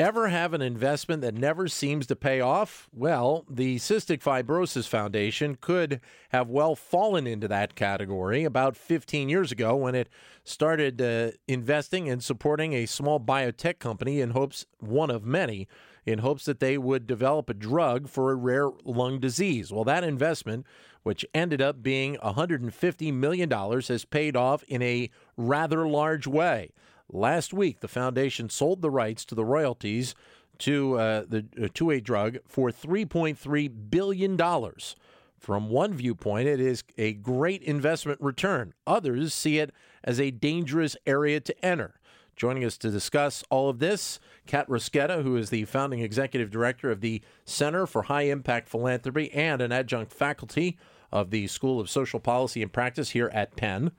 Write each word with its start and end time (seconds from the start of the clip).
Ever 0.00 0.28
have 0.28 0.54
an 0.54 0.62
investment 0.62 1.20
that 1.20 1.34
never 1.34 1.68
seems 1.68 2.06
to 2.06 2.16
pay 2.16 2.40
off? 2.40 2.88
Well, 2.90 3.44
the 3.50 3.76
Cystic 3.76 4.22
Fibrosis 4.22 4.88
Foundation 4.88 5.58
could 5.60 6.00
have 6.30 6.48
well 6.48 6.74
fallen 6.74 7.26
into 7.26 7.46
that 7.48 7.74
category 7.74 8.44
about 8.44 8.78
15 8.78 9.28
years 9.28 9.52
ago 9.52 9.76
when 9.76 9.94
it 9.94 10.08
started 10.42 11.02
uh, 11.02 11.32
investing 11.46 12.08
and 12.08 12.24
supporting 12.24 12.72
a 12.72 12.86
small 12.86 13.20
biotech 13.20 13.78
company 13.78 14.22
in 14.22 14.30
hopes, 14.30 14.64
one 14.78 15.10
of 15.10 15.26
many, 15.26 15.68
in 16.06 16.20
hopes 16.20 16.46
that 16.46 16.60
they 16.60 16.78
would 16.78 17.06
develop 17.06 17.50
a 17.50 17.54
drug 17.54 18.08
for 18.08 18.32
a 18.32 18.36
rare 18.36 18.70
lung 18.86 19.20
disease. 19.20 19.70
Well, 19.70 19.84
that 19.84 20.02
investment, 20.02 20.64
which 21.02 21.26
ended 21.34 21.60
up 21.60 21.82
being 21.82 22.16
$150 22.24 23.12
million, 23.12 23.50
has 23.50 24.06
paid 24.06 24.34
off 24.34 24.62
in 24.62 24.80
a 24.80 25.10
rather 25.36 25.86
large 25.86 26.26
way. 26.26 26.70
Last 27.12 27.52
week, 27.52 27.80
the 27.80 27.88
foundation 27.88 28.48
sold 28.48 28.82
the 28.82 28.90
rights 28.90 29.24
to 29.26 29.34
the 29.34 29.44
royalties 29.44 30.14
to 30.58 30.98
uh, 30.98 31.24
the 31.28 31.46
uh, 31.60 31.68
to 31.74 31.90
a 31.90 32.00
drug 32.00 32.38
for 32.46 32.70
3.3 32.70 33.90
billion 33.90 34.36
dollars. 34.36 34.94
From 35.38 35.70
one 35.70 35.94
viewpoint, 35.94 36.48
it 36.48 36.60
is 36.60 36.84
a 36.98 37.14
great 37.14 37.62
investment 37.62 38.20
return. 38.20 38.74
Others 38.86 39.32
see 39.32 39.58
it 39.58 39.72
as 40.04 40.20
a 40.20 40.30
dangerous 40.30 40.96
area 41.06 41.40
to 41.40 41.64
enter. 41.64 41.94
Joining 42.36 42.64
us 42.64 42.76
to 42.78 42.90
discuss 42.90 43.42
all 43.50 43.70
of 43.70 43.78
this, 43.78 44.20
Kat 44.46 44.68
Rosqueta, 44.68 45.22
who 45.22 45.36
is 45.36 45.50
the 45.50 45.64
founding 45.64 46.00
executive 46.00 46.50
director 46.50 46.90
of 46.90 47.00
the 47.00 47.22
Center 47.46 47.86
for 47.86 48.02
High 48.02 48.22
Impact 48.22 48.68
Philanthropy 48.68 49.32
and 49.32 49.62
an 49.62 49.72
adjunct 49.72 50.12
faculty 50.12 50.78
of 51.10 51.30
the 51.30 51.46
School 51.46 51.80
of 51.80 51.90
Social 51.90 52.20
Policy 52.20 52.62
and 52.62 52.72
Practice 52.72 53.10
here 53.10 53.30
at 53.32 53.56
Penn. 53.56 53.92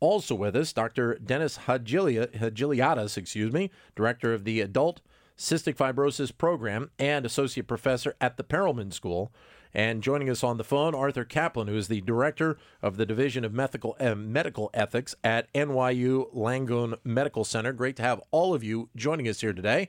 Also 0.00 0.34
with 0.34 0.54
us, 0.54 0.72
Dr. 0.72 1.14
Dennis 1.14 1.60
Hadjiliadis, 1.66 3.16
excuse 3.16 3.52
me, 3.52 3.70
director 3.94 4.34
of 4.34 4.44
the 4.44 4.60
Adult 4.60 5.00
Cystic 5.38 5.76
Fibrosis 5.76 6.36
Program 6.36 6.90
and 6.98 7.24
associate 7.24 7.66
professor 7.66 8.14
at 8.20 8.36
the 8.36 8.44
Perelman 8.44 8.92
School. 8.92 9.32
And 9.74 10.02
joining 10.02 10.30
us 10.30 10.42
on 10.42 10.56
the 10.56 10.64
phone, 10.64 10.94
Arthur 10.94 11.24
Caplan, 11.24 11.68
who 11.68 11.76
is 11.76 11.88
the 11.88 12.00
director 12.00 12.56
of 12.80 12.96
the 12.96 13.04
Division 13.04 13.44
of 13.44 13.52
Medical, 13.52 13.94
uh, 14.00 14.14
Medical 14.14 14.70
Ethics 14.72 15.14
at 15.22 15.52
NYU 15.52 16.32
Langone 16.34 16.96
Medical 17.04 17.44
Center. 17.44 17.74
Great 17.74 17.96
to 17.96 18.02
have 18.02 18.22
all 18.30 18.54
of 18.54 18.64
you 18.64 18.88
joining 18.96 19.28
us 19.28 19.40
here 19.42 19.52
today. 19.52 19.88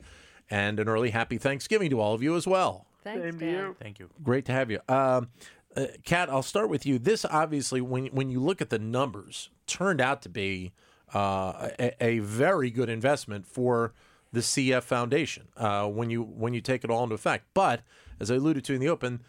And 0.50 0.80
an 0.80 0.90
early 0.90 1.12
happy 1.12 1.38
Thanksgiving 1.38 1.90
to 1.90 2.02
all 2.02 2.14
of 2.14 2.22
you 2.24 2.36
as 2.36 2.46
well. 2.46 2.86
Thanks, 3.04 3.24
Same 3.24 3.40
to 3.40 3.46
you. 3.46 3.76
Thank 3.80 4.00
you. 4.00 4.10
Great 4.22 4.46
to 4.46 4.52
have 4.52 4.70
you. 4.70 4.82
Um, 4.90 5.30
uh, 5.78 5.86
Kat, 6.04 6.30
I'll 6.30 6.42
start 6.44 6.70
with 6.70 6.86
you. 6.86 7.00
This 7.00 7.24
obviously, 7.26 7.80
when 7.82 8.08
when 8.08 8.30
you 8.30 8.40
look 8.42 8.62
at 8.62 8.70
the 8.70 8.80
numbers, 8.80 9.50
turned 9.68 10.02
out 10.02 10.22
to 10.24 10.30
be 10.30 10.74
uh, 11.14 11.70
a, 11.80 12.04
a 12.04 12.20
very 12.20 12.70
good 12.72 12.90
investment 12.90 13.46
for 13.46 13.94
the 14.34 14.42
CF 14.42 14.84
Foundation 14.84 15.48
uh, 15.56 15.88
when 15.88 16.10
you 16.10 16.24
when 16.24 16.54
you 16.54 16.62
take 16.62 16.84
it 16.84 16.90
all 16.90 17.04
into 17.04 17.16
effect. 17.16 17.46
But 17.54 17.82
as 18.20 18.30
I 18.32 18.36
alluded 18.36 18.64
to 18.66 18.74
in 18.74 18.82
the 18.82 18.90
open, 18.90 19.22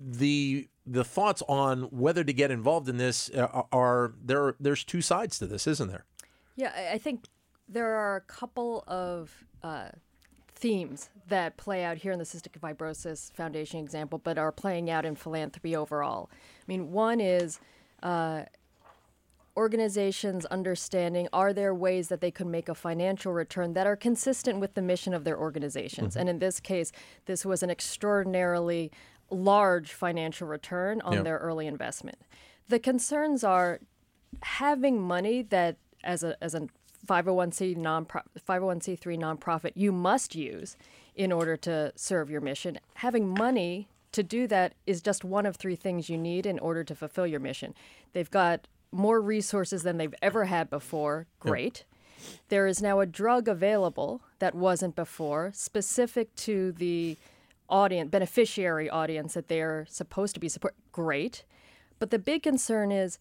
the 0.00 0.68
the 0.86 1.02
thoughts 1.04 1.42
on 1.48 1.82
whether 1.84 2.22
to 2.22 2.32
get 2.32 2.50
involved 2.50 2.88
in 2.88 2.96
this 2.96 3.30
uh, 3.30 3.62
are 3.72 4.14
there. 4.24 4.54
There's 4.60 4.84
two 4.84 5.00
sides 5.02 5.38
to 5.40 5.46
this, 5.46 5.66
isn't 5.66 5.88
there? 5.88 6.04
Yeah, 6.56 6.72
I- 6.76 6.94
I 6.94 6.98
think 6.98 7.24
there 7.68 7.96
are 7.96 8.16
a 8.16 8.20
couple 8.20 8.84
of 8.86 9.44
uh, 9.62 9.88
themes 10.56 11.10
that 11.28 11.56
play 11.56 11.84
out 11.84 11.98
here 11.98 12.12
in 12.12 12.18
the 12.18 12.24
Cystic 12.24 12.58
Fibrosis 12.58 13.32
Foundation 13.34 13.78
example, 13.78 14.18
but 14.22 14.38
are 14.38 14.50
playing 14.52 14.88
out 14.90 15.04
in 15.04 15.14
philanthropy 15.14 15.76
overall. 15.76 16.30
I 16.32 16.64
mean, 16.66 16.92
one 16.92 17.20
is 17.20 17.60
uh, 18.02 18.44
organizations 19.56 20.44
understanding 20.46 21.28
are 21.32 21.52
there 21.52 21.74
ways 21.74 22.08
that 22.08 22.20
they 22.20 22.30
could 22.30 22.46
make 22.46 22.68
a 22.68 22.74
financial 22.74 23.32
return 23.32 23.72
that 23.74 23.86
are 23.86 23.96
consistent 23.96 24.60
with 24.60 24.74
the 24.74 24.82
mission 24.82 25.14
of 25.14 25.24
their 25.24 25.38
organizations? 25.38 26.16
And 26.16 26.28
in 26.28 26.38
this 26.38 26.60
case, 26.60 26.92
this 27.26 27.44
was 27.44 27.62
an 27.62 27.70
extraordinarily 27.70 28.90
large 29.30 29.92
financial 29.92 30.46
return 30.46 31.00
on 31.02 31.14
Yeah. 31.14 31.22
their 31.22 31.38
early 31.38 31.66
investment. 31.66 32.18
The 32.68 32.78
concerns 32.78 33.42
are 33.44 33.80
having 34.42 35.00
money 35.00 35.42
that 35.42 35.76
as 36.04 36.22
a 36.22 36.36
as 36.42 36.54
a 36.54 36.68
501c 37.06 37.76
non 37.76 38.06
501c3 38.06 39.18
nonprofit 39.18 39.72
you 39.74 39.92
must 39.92 40.34
use 40.34 40.76
in 41.14 41.32
order 41.32 41.56
to 41.56 41.92
serve 41.96 42.30
your 42.30 42.40
mission. 42.40 42.78
Having 42.94 43.28
money 43.28 43.88
to 44.12 44.22
do 44.22 44.46
that 44.46 44.74
is 44.86 45.02
just 45.02 45.24
one 45.24 45.46
of 45.46 45.56
three 45.56 45.76
things 45.76 46.08
you 46.08 46.18
need 46.18 46.46
in 46.46 46.58
order 46.58 46.84
to 46.84 46.94
fulfill 46.94 47.26
your 47.26 47.40
mission. 47.40 47.74
They've 48.12 48.30
got 48.30 48.66
more 48.92 49.20
resources 49.20 49.82
than 49.82 49.98
they've 49.98 50.14
ever 50.22 50.46
had 50.46 50.70
before. 50.70 51.26
Great. 51.40 51.84
There 52.48 52.66
is 52.66 52.80
now 52.80 53.00
a 53.00 53.06
drug 53.06 53.46
available 53.48 54.22
that 54.38 54.54
wasn't 54.54 54.96
before, 54.96 55.50
specific 55.54 56.34
to 56.36 56.72
the 56.72 57.16
audience, 57.68 58.10
beneficiary 58.10 58.88
audience 58.88 59.34
that 59.34 59.48
they're 59.48 59.86
supposed 59.88 60.34
to 60.34 60.40
be 60.40 60.48
support. 60.48 60.74
Great. 60.92 61.44
But 61.98 62.10
the 62.10 62.18
big 62.18 62.42
concern 62.42 62.92
is 62.92 63.18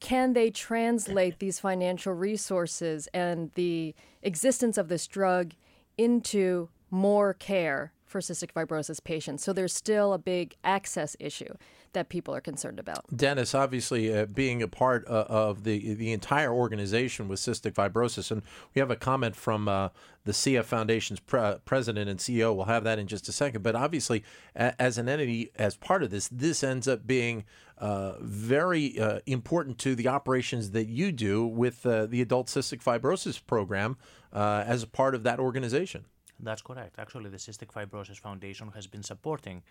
can 0.00 0.32
they 0.32 0.50
translate 0.50 1.38
these 1.38 1.60
financial 1.60 2.14
resources 2.14 3.06
and 3.12 3.50
the 3.54 3.94
existence 4.22 4.78
of 4.78 4.88
this 4.88 5.06
drug 5.06 5.52
into 5.98 6.68
more 6.90 7.34
care 7.34 7.92
for 8.06 8.20
cystic 8.20 8.52
fibrosis 8.52 9.02
patients? 9.02 9.44
So 9.44 9.52
there's 9.52 9.74
still 9.74 10.12
a 10.12 10.18
big 10.18 10.56
access 10.64 11.16
issue 11.20 11.54
that 11.92 12.08
people 12.08 12.34
are 12.34 12.40
concerned 12.40 12.78
about. 12.78 13.04
Dennis, 13.14 13.54
obviously, 13.54 14.14
uh, 14.16 14.26
being 14.26 14.62
a 14.62 14.68
part 14.68 15.06
uh, 15.08 15.24
of 15.28 15.64
the 15.64 15.94
the 15.94 16.12
entire 16.12 16.52
organization 16.52 17.28
with 17.28 17.40
cystic 17.40 17.72
fibrosis, 17.72 18.30
and 18.30 18.42
we 18.74 18.80
have 18.80 18.90
a 18.90 18.96
comment 18.96 19.34
from 19.36 19.68
uh, 19.68 19.88
the 20.24 20.32
CF 20.32 20.64
Foundation's 20.64 21.20
pre- 21.20 21.56
president 21.64 22.08
and 22.08 22.18
CEO. 22.20 22.54
We'll 22.54 22.66
have 22.66 22.84
that 22.84 22.98
in 22.98 23.06
just 23.06 23.28
a 23.28 23.32
second. 23.32 23.62
But 23.62 23.74
obviously, 23.74 24.22
a- 24.54 24.80
as 24.80 24.98
an 24.98 25.08
entity, 25.08 25.50
as 25.56 25.76
part 25.76 26.02
of 26.02 26.10
this, 26.10 26.28
this 26.28 26.62
ends 26.62 26.86
up 26.86 27.06
being 27.06 27.44
uh, 27.78 28.14
very 28.20 28.98
uh, 29.00 29.20
important 29.26 29.78
to 29.78 29.94
the 29.94 30.08
operations 30.08 30.70
that 30.72 30.88
you 30.88 31.12
do 31.12 31.46
with 31.46 31.84
uh, 31.86 32.06
the 32.06 32.20
Adult 32.20 32.46
Cystic 32.48 32.82
Fibrosis 32.82 33.44
Program 33.44 33.96
uh, 34.32 34.64
as 34.66 34.82
a 34.82 34.86
part 34.86 35.14
of 35.14 35.22
that 35.24 35.40
organization. 35.40 36.04
That's 36.42 36.62
correct. 36.62 36.98
Actually, 36.98 37.30
the 37.30 37.36
Cystic 37.36 37.72
Fibrosis 37.72 38.18
Foundation 38.18 38.72
has 38.74 38.86
been 38.86 39.02
supporting 39.02 39.62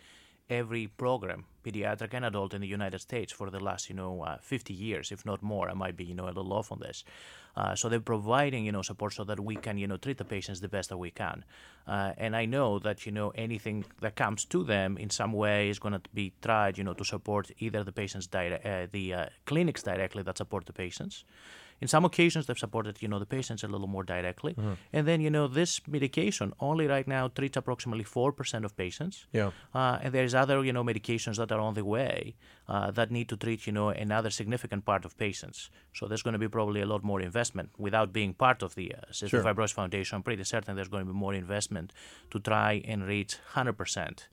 every 0.49 0.87
program, 0.87 1.45
pediatric 1.63 2.13
and 2.13 2.25
adult, 2.25 2.53
in 2.53 2.61
the 2.61 2.67
United 2.67 2.99
States 2.99 3.31
for 3.31 3.49
the 3.49 3.59
last, 3.59 3.89
you 3.89 3.95
know, 3.95 4.23
uh, 4.23 4.37
50 4.41 4.73
years, 4.73 5.11
if 5.11 5.25
not 5.25 5.41
more. 5.43 5.69
I 5.69 5.73
might 5.73 5.95
be, 5.95 6.05
you 6.05 6.15
know, 6.15 6.25
a 6.25 6.33
little 6.33 6.53
off 6.53 6.71
on 6.71 6.79
this. 6.79 7.03
Uh, 7.55 7.75
so 7.75 7.89
they're 7.89 7.99
providing, 7.99 8.65
you 8.65 8.71
know, 8.71 8.81
support 8.81 9.13
so 9.13 9.23
that 9.25 9.39
we 9.39 9.55
can, 9.55 9.77
you 9.77 9.87
know, 9.87 9.97
treat 9.97 10.17
the 10.17 10.25
patients 10.25 10.59
the 10.59 10.69
best 10.69 10.89
that 10.89 10.97
we 10.97 11.11
can. 11.11 11.43
Uh, 11.87 12.13
and 12.17 12.35
I 12.35 12.45
know 12.45 12.79
that, 12.79 13.05
you 13.05 13.11
know, 13.11 13.29
anything 13.35 13.85
that 14.01 14.15
comes 14.15 14.45
to 14.45 14.63
them 14.63 14.97
in 14.97 15.09
some 15.09 15.33
way 15.33 15.69
is 15.69 15.79
going 15.79 15.93
to 15.93 16.01
be 16.13 16.33
tried, 16.41 16.77
you 16.77 16.83
know, 16.83 16.93
to 16.93 17.03
support 17.03 17.51
either 17.59 17.83
the 17.83 17.91
patients, 17.91 18.27
dire- 18.27 18.61
uh, 18.63 18.87
the 18.91 19.13
uh, 19.13 19.25
clinics 19.45 19.83
directly 19.83 20.23
that 20.23 20.37
support 20.37 20.65
the 20.65 20.73
patients. 20.73 21.23
In 21.81 21.87
some 21.87 22.05
occasions, 22.05 22.45
they've 22.45 22.57
supported, 22.57 23.01
you 23.01 23.07
know, 23.07 23.19
the 23.19 23.25
patients 23.25 23.63
a 23.63 23.67
little 23.67 23.87
more 23.87 24.03
directly. 24.03 24.55
And 24.91 25.07
then, 25.07 25.21
you 25.21 25.29
know, 25.29 25.47
this 25.47 25.81
medication 25.87 26.53
only 26.59 26.87
right 26.87 27.07
now 27.07 27.27
treats 27.29 27.57
approximately 27.57 28.03
4% 28.03 28.65
of 28.65 28.75
patients. 28.75 29.25
Yeah. 29.31 29.51
Uh, 29.73 29.99
and 30.01 30.13
there's 30.13 30.35
other, 30.35 30.63
you 30.63 30.73
know, 30.73 30.83
medications 30.83 31.37
that 31.37 31.51
are 31.51 31.59
on 31.59 31.73
the 31.73 31.85
way 31.85 32.35
uh, 32.67 32.91
that 32.91 33.11
need 33.11 33.29
to 33.29 33.37
treat, 33.37 33.65
you 33.65 33.73
know, 33.73 33.89
another 33.89 34.29
significant 34.29 34.85
part 34.85 35.05
of 35.05 35.17
patients. 35.17 35.69
So 35.93 36.07
there's 36.07 36.21
going 36.23 36.33
to 36.33 36.39
be 36.39 36.47
probably 36.47 36.81
a 36.81 36.85
lot 36.85 37.03
more 37.03 37.21
investment 37.21 37.69
without 37.77 38.11
being 38.11 38.33
part 38.33 38.61
of 38.61 38.75
the 38.75 38.93
uh, 38.95 38.99
Cystic 39.11 39.29
Sure. 39.29 39.43
Fibrosis 39.43 39.73
Foundation. 39.73 40.15
I'm 40.17 40.23
pretty 40.23 40.43
certain 40.43 40.75
there's 40.75 40.89
going 40.89 41.05
to 41.05 41.13
be 41.13 41.17
more 41.17 41.33
investment 41.33 41.93
to 42.31 42.39
try 42.39 42.81
and 42.85 43.05
reach 43.05 43.37
100% 43.53 44.27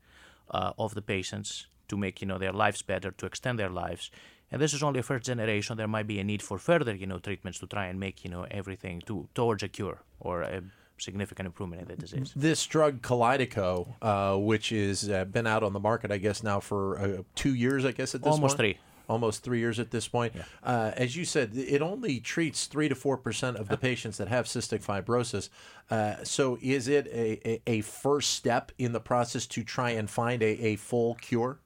uh, 0.50 0.73
of 0.79 0.94
the 0.94 1.03
patients 1.03 1.67
to 1.88 1.97
make, 1.97 2.21
you 2.21 2.26
know, 2.26 2.38
their 2.38 2.53
lives 2.53 2.82
better, 2.82 3.11
to 3.12 3.26
extend 3.26 3.59
their 3.59 3.71
lives. 3.71 4.11
And 4.56 4.62
this 4.62 4.73
is 4.73 4.82
only 4.82 5.00
a 5.00 5.03
first 5.03 5.26
generation. 5.26 5.76
There 5.76 5.87
might 5.87 6.06
be 6.06 6.19
a 6.19 6.25
need 6.25 6.41
for 6.41 6.56
further, 6.56 6.94
you 6.94 7.06
know, 7.06 7.19
treatments 7.19 7.58
to 7.58 7.67
try 7.67 7.88
and 7.88 8.00
make, 8.00 8.25
you 8.25 8.31
know, 8.31 8.47
everything 8.50 9.03
to 9.05 9.29
towards 9.35 9.62
a 9.62 9.69
cure 9.69 10.00
or 10.19 10.41
a 10.41 10.62
significant 10.97 11.44
improvement 11.44 11.82
in 11.82 11.88
the 11.88 11.97
disease. 11.97 12.32
This 12.35 12.64
drug 12.64 13.03
Kalydeco, 13.03 13.97
uh, 14.00 14.38
which 14.38 14.73
is 14.73 15.11
uh, 15.11 15.26
been 15.26 15.47
out 15.47 15.62
on 15.62 15.75
the 15.75 15.79
market, 15.79 16.11
I 16.11 16.17
guess 16.17 16.43
now 16.43 16.61
for 16.61 16.99
uh, 16.99 17.23
two 17.35 17.55
years, 17.55 17.85
I 17.85 17.93
guess 17.93 18.14
at 18.14 18.23
this 18.23 18.31
point. 18.31 18.32
Almost 18.32 18.56
point? 18.56 18.76
three. 18.76 18.79
almost 19.11 19.44
three 19.44 19.58
years 19.58 19.79
at 19.79 19.91
this 19.91 20.08
point. 20.08 20.32
Uh, 20.64 20.91
as 20.97 21.14
you 21.14 21.26
said, 21.26 21.50
it 21.55 21.82
only 21.82 22.19
treats 22.19 22.64
three 22.64 22.88
to 22.88 22.94
four 22.94 23.19
percent 23.19 23.59
of 23.59 23.69
the 23.69 23.76
patients 23.76 24.17
that 24.17 24.29
have 24.29 24.47
cystic 24.47 24.82
fibrosis. 24.82 25.50
Uh, 25.91 26.25
so, 26.25 26.56
is 26.62 26.88
it 26.88 27.06
a, 27.09 27.47
a, 27.47 27.62
a 27.67 27.81
first 27.82 28.31
step 28.31 28.73
in 28.79 28.93
the 28.93 29.00
process 29.00 29.47
to 29.49 29.62
try 29.62 29.91
and 29.91 30.09
find 30.09 30.43
a, 30.43 30.52
a 30.64 30.76
full 30.76 31.14
cure? 31.17 31.59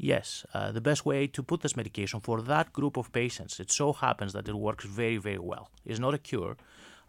Yes, 0.00 0.46
uh, 0.54 0.70
the 0.70 0.80
best 0.80 1.04
way 1.04 1.26
to 1.26 1.42
put 1.42 1.60
this 1.60 1.76
medication 1.76 2.20
for 2.20 2.40
that 2.42 2.72
group 2.72 2.96
of 2.96 3.10
patients, 3.12 3.58
it 3.58 3.72
so 3.72 3.92
happens 3.92 4.32
that 4.32 4.48
it 4.48 4.54
works 4.54 4.84
very, 4.84 5.16
very 5.16 5.40
well. 5.40 5.70
It's 5.84 5.98
not 5.98 6.14
a 6.14 6.18
cure, 6.18 6.56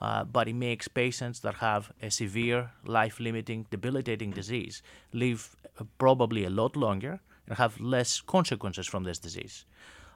uh, 0.01 0.23
but 0.23 0.47
it 0.47 0.55
makes 0.55 0.87
patients 0.87 1.41
that 1.41 1.55
have 1.55 1.91
a 2.01 2.09
severe, 2.09 2.71
life 2.83 3.19
limiting, 3.19 3.67
debilitating 3.69 4.31
disease 4.31 4.81
live 5.13 5.55
uh, 5.79 5.83
probably 5.99 6.45
a 6.45 6.49
lot 6.49 6.75
longer 6.75 7.19
and 7.47 7.57
have 7.59 7.79
less 7.79 8.21
consequences 8.21 8.87
from 8.87 9.03
this 9.03 9.19
disease. 9.19 9.65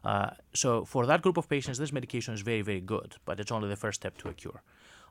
Uh, 0.04 0.32
so, 0.54 0.84
for 0.84 1.06
that 1.06 1.22
group 1.22 1.38
of 1.38 1.48
patients, 1.48 1.78
this 1.78 1.94
medication 1.94 2.34
is 2.34 2.42
very, 2.42 2.62
very 2.62 2.82
good, 2.82 3.16
but 3.24 3.40
it's 3.40 3.52
only 3.52 3.70
the 3.70 3.76
first 3.76 4.02
step 4.02 4.18
to 4.18 4.30
a 4.30 4.34
cure. 4.34 4.64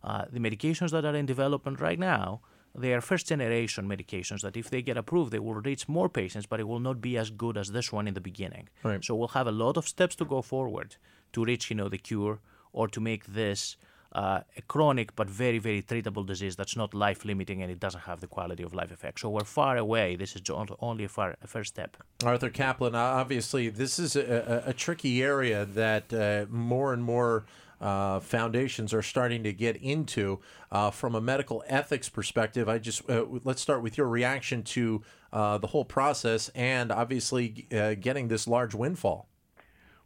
Uh, 0.02 0.24
the 0.32 0.40
medications 0.40 0.90
that 0.90 1.04
are 1.04 1.14
in 1.14 1.26
development 1.26 1.80
right 1.80 1.98
now 1.98 2.40
they 2.74 2.92
are 2.94 3.00
first 3.00 3.26
generation 3.28 3.88
medications 3.88 4.40
that 4.42 4.56
if 4.56 4.70
they 4.70 4.82
get 4.82 4.96
approved 4.96 5.32
they 5.32 5.38
will 5.38 5.54
reach 5.54 5.88
more 5.88 6.08
patients 6.08 6.46
but 6.46 6.60
it 6.60 6.68
will 6.68 6.80
not 6.80 7.00
be 7.00 7.16
as 7.16 7.30
good 7.30 7.56
as 7.56 7.72
this 7.72 7.92
one 7.92 8.08
in 8.08 8.14
the 8.14 8.20
beginning. 8.20 8.68
Right. 8.82 9.04
so 9.04 9.14
we'll 9.14 9.28
have 9.28 9.46
a 9.46 9.52
lot 9.52 9.76
of 9.76 9.86
steps 9.86 10.16
to 10.16 10.24
go 10.24 10.42
forward 10.42 10.96
to 11.32 11.44
reach 11.44 11.70
you 11.70 11.76
know 11.76 11.88
the 11.88 11.98
cure 11.98 12.40
or 12.72 12.88
to 12.88 13.00
make 13.00 13.26
this 13.26 13.76
uh, 14.14 14.40
a 14.56 14.62
chronic 14.62 15.16
but 15.16 15.28
very 15.28 15.58
very 15.58 15.82
treatable 15.82 16.26
disease 16.26 16.54
that's 16.56 16.76
not 16.76 16.92
life 16.92 17.24
limiting 17.24 17.62
and 17.62 17.70
it 17.72 17.80
doesn't 17.80 18.02
have 18.02 18.20
the 18.20 18.26
quality 18.26 18.62
of 18.62 18.74
life 18.74 18.90
effect 18.90 19.20
so 19.20 19.30
we're 19.30 19.44
far 19.44 19.76
away. 19.76 20.16
This 20.16 20.36
is 20.36 20.42
only 20.80 21.04
a, 21.04 21.08
far, 21.08 21.36
a 21.42 21.46
first 21.46 21.70
step. 21.74 21.96
Arthur 22.24 22.50
Caplan, 22.50 22.94
obviously, 22.94 23.68
this 23.70 23.98
is 23.98 24.16
a, 24.16 24.62
a, 24.66 24.70
a 24.70 24.72
tricky 24.72 25.22
area 25.22 25.64
that 25.64 26.12
uh, 26.12 26.46
more 26.50 26.92
and 26.92 27.02
more 27.02 27.44
uh, 27.82 28.20
foundations 28.20 28.94
are 28.94 29.02
starting 29.02 29.42
to 29.42 29.52
get 29.52 29.76
into. 29.76 30.40
Uh, 30.70 30.90
from 30.90 31.14
a 31.14 31.20
medical 31.20 31.62
ethics 31.66 32.08
perspective, 32.08 32.68
I 32.68 32.78
just 32.78 33.08
uh, 33.10 33.26
let's 33.44 33.60
start 33.60 33.82
with 33.82 33.98
your 33.98 34.08
reaction 34.08 34.62
to 34.62 35.02
uh, 35.32 35.58
the 35.58 35.66
whole 35.66 35.84
process 35.84 36.48
and 36.50 36.92
obviously 36.92 37.66
uh, 37.72 37.94
getting 37.94 38.28
this 38.28 38.46
large 38.46 38.74
windfall. 38.74 39.28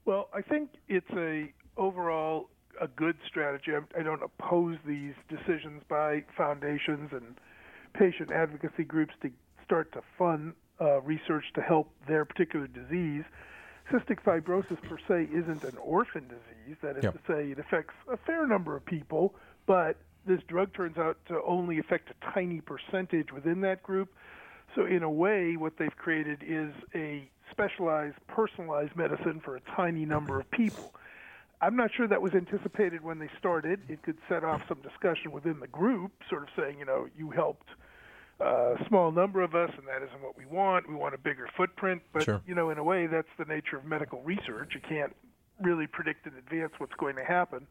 Well, 0.04 0.28
I 0.32 0.40
think 0.42 0.70
it's 0.88 1.10
a 1.12 1.52
overall 1.76 2.48
a 2.80 2.88
good 2.88 3.16
strategy. 3.26 3.72
I, 3.72 4.00
I 4.00 4.02
don't 4.02 4.22
oppose 4.22 4.78
these 4.86 5.14
decisions 5.28 5.82
by 5.88 6.24
foundations 6.36 7.10
and 7.12 7.36
patient 7.94 8.30
advocacy 8.30 8.84
groups 8.84 9.14
to 9.22 9.30
start 9.64 9.92
to 9.92 10.02
fund 10.18 10.54
uh, 10.80 11.00
research 11.00 11.44
to 11.54 11.60
help 11.60 11.90
their 12.06 12.24
particular 12.24 12.66
disease. 12.66 13.24
Cystic 13.90 14.20
fibrosis 14.22 14.82
per 14.82 14.98
se 15.06 15.28
isn't 15.32 15.62
an 15.62 15.76
orphan 15.78 16.26
disease. 16.28 16.76
That 16.82 16.96
is 16.96 17.04
Yep. 17.04 17.12
to 17.14 17.20
say, 17.32 17.50
it 17.50 17.58
affects 17.58 17.94
a 18.08 18.16
fair 18.16 18.46
number 18.46 18.74
of 18.76 18.84
people, 18.84 19.34
but 19.66 19.96
this 20.26 20.42
drug 20.48 20.72
turns 20.74 20.98
out 20.98 21.18
to 21.26 21.40
only 21.44 21.78
affect 21.78 22.10
a 22.10 22.32
tiny 22.32 22.60
percentage 22.60 23.32
within 23.32 23.60
that 23.60 23.82
group. 23.82 24.12
So, 24.74 24.84
in 24.86 25.04
a 25.04 25.10
way, 25.10 25.56
what 25.56 25.76
they've 25.78 25.96
created 25.96 26.42
is 26.42 26.72
a 26.94 27.30
specialized, 27.50 28.16
personalized 28.26 28.96
medicine 28.96 29.40
for 29.40 29.54
a 29.56 29.60
tiny 29.76 30.04
number 30.04 30.40
of 30.40 30.50
people. 30.50 30.92
I'm 31.60 31.76
not 31.76 31.90
sure 31.94 32.06
that 32.08 32.20
was 32.20 32.34
anticipated 32.34 33.02
when 33.02 33.18
they 33.18 33.30
started. 33.38 33.80
It 33.88 34.02
could 34.02 34.18
set 34.28 34.44
off 34.44 34.60
some 34.68 34.82
discussion 34.82 35.30
within 35.30 35.60
the 35.60 35.68
group, 35.68 36.12
sort 36.28 36.42
of 36.42 36.48
saying, 36.56 36.78
you 36.80 36.84
know, 36.84 37.08
you 37.16 37.30
helped 37.30 37.68
uh, 38.40 38.74
a 38.74 38.84
small 38.88 39.10
number 39.10 39.40
of 39.42 39.54
us, 39.54 39.70
and 39.78 39.86
that 39.88 40.02
isn't 40.02 40.22
what 40.22 40.36
we 40.36 40.44
want. 40.46 40.88
We 40.88 40.94
want 40.94 41.14
a 41.14 41.18
bigger 41.18 41.48
footprint. 41.56 42.02
But, 42.12 42.24
Sure. 42.24 42.42
you 42.46 42.54
know, 42.54 42.70
in 42.70 42.78
a 42.78 42.84
way, 42.84 43.06
that's 43.06 43.28
the 43.38 43.44
nature 43.46 43.76
of 43.78 43.84
medical 43.84 44.20
research. 44.22 44.74
You 44.74 44.80
can't 44.80 45.14
really 45.60 45.86
predict 45.86 46.26
in 46.26 46.34
advance 46.34 46.72
what's 46.78 46.94
going 46.94 47.16
to 47.16 47.24
happen. 47.24 47.66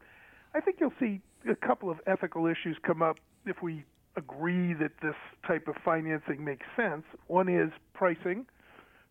I 0.54 0.60
think 0.60 0.78
you'll 0.80 0.92
see 0.98 1.20
a 1.48 1.54
couple 1.54 1.90
of 1.90 2.00
ethical 2.06 2.46
issues 2.46 2.76
come 2.82 3.02
up 3.02 3.18
if 3.44 3.62
we 3.62 3.84
agree 4.16 4.72
that 4.74 4.92
this 5.02 5.14
type 5.46 5.68
of 5.68 5.76
financing 5.84 6.44
makes 6.44 6.66
sense. 6.74 7.04
One 7.26 7.48
is 7.48 7.70
pricing. 7.92 8.46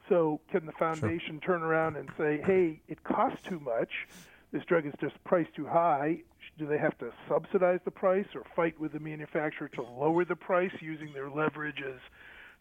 So, 0.09 0.39
can 0.51 0.65
the 0.65 0.71
foundation 0.73 1.39
turn 1.39 1.63
around 1.63 1.95
and 1.95 2.09
say, 2.17 2.41
hey, 2.45 2.79
it 2.87 3.03
costs 3.03 3.39
too 3.47 3.59
much? 3.59 4.07
This 4.51 4.63
drug 4.65 4.85
is 4.85 4.93
just 5.01 5.21
priced 5.23 5.53
too 5.55 5.65
high. 5.65 6.21
Do 6.57 6.65
they 6.65 6.77
have 6.77 6.97
to 6.99 7.11
subsidize 7.27 7.79
the 7.83 7.91
price 7.91 8.27
or 8.33 8.43
fight 8.55 8.79
with 8.79 8.93
the 8.93 8.99
manufacturer 8.99 9.67
to 9.69 9.81
lower 9.81 10.23
the 10.23 10.35
price 10.35 10.71
using 10.79 11.11
their 11.13 11.29
leverage 11.29 11.81
as 11.85 11.99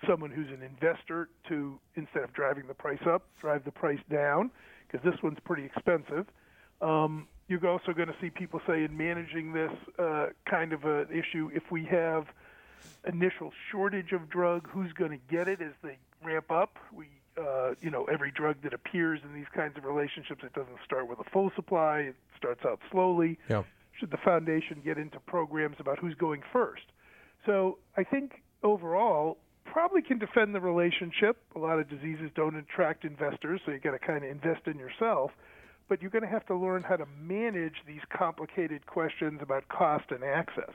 someone 0.08 0.30
who's 0.30 0.48
an 0.48 0.62
investor 0.62 1.28
to, 1.48 1.78
instead 1.94 2.24
of 2.24 2.32
driving 2.32 2.66
the 2.66 2.74
price 2.74 3.06
up, 3.06 3.26
drive 3.40 3.64
the 3.64 3.70
price 3.70 4.00
down? 4.10 4.50
Because 4.86 5.04
this 5.04 5.22
one's 5.22 5.38
pretty 5.44 5.64
expensive. 5.64 6.26
Um, 6.80 7.28
you're 7.48 7.66
also 7.68 7.92
going 7.92 8.08
to 8.08 8.16
see 8.20 8.30
people 8.30 8.60
say 8.66 8.84
in 8.84 8.96
managing 8.96 9.52
this 9.52 9.72
uh, 9.98 10.26
kind 10.44 10.72
of 10.72 10.84
an 10.84 11.08
issue, 11.10 11.50
if 11.54 11.70
we 11.70 11.84
have 11.84 12.26
initial 13.06 13.52
shortage 13.70 14.12
of 14.12 14.28
drug, 14.28 14.68
who's 14.68 14.92
going 14.92 15.10
to 15.10 15.20
get 15.30 15.46
it 15.46 15.60
as 15.60 15.72
they 15.82 15.98
ramp 16.22 16.50
up? 16.50 16.78
We, 16.92 17.06
uh, 17.38 17.74
you 17.80 17.90
know, 17.90 18.04
every 18.04 18.30
drug 18.30 18.56
that 18.62 18.72
appears 18.72 19.20
in 19.22 19.34
these 19.34 19.48
kinds 19.54 19.76
of 19.76 19.84
relationships, 19.84 20.42
it 20.42 20.52
doesn't 20.52 20.78
start 20.84 21.08
with 21.08 21.18
a 21.20 21.30
full 21.30 21.52
supply. 21.54 22.00
It 22.00 22.16
starts 22.36 22.64
out 22.64 22.80
slowly. 22.90 23.38
Yeah. 23.48 23.62
Should 23.98 24.10
the 24.10 24.18
foundation 24.18 24.80
get 24.84 24.98
into 24.98 25.20
programs 25.20 25.76
about 25.78 25.98
who's 25.98 26.14
going 26.14 26.42
first? 26.52 26.84
So 27.46 27.78
I 27.96 28.04
think 28.04 28.42
overall, 28.62 29.38
probably 29.64 30.02
can 30.02 30.18
defend 30.18 30.54
the 30.54 30.60
relationship. 30.60 31.36
A 31.56 31.58
lot 31.58 31.78
of 31.78 31.88
diseases 31.88 32.30
don't 32.34 32.56
attract 32.56 33.04
investors, 33.04 33.60
so 33.64 33.72
you 33.72 33.78
got 33.78 33.92
to 33.92 33.98
kind 33.98 34.24
of 34.24 34.30
invest 34.30 34.66
in 34.66 34.78
yourself. 34.78 35.30
But 35.88 36.00
you're 36.00 36.10
going 36.10 36.22
to 36.22 36.28
have 36.28 36.46
to 36.46 36.54
learn 36.54 36.82
how 36.82 36.96
to 36.96 37.06
manage 37.20 37.74
these 37.86 38.00
complicated 38.16 38.86
questions 38.86 39.40
about 39.42 39.68
cost 39.68 40.04
and 40.10 40.24
access. 40.24 40.72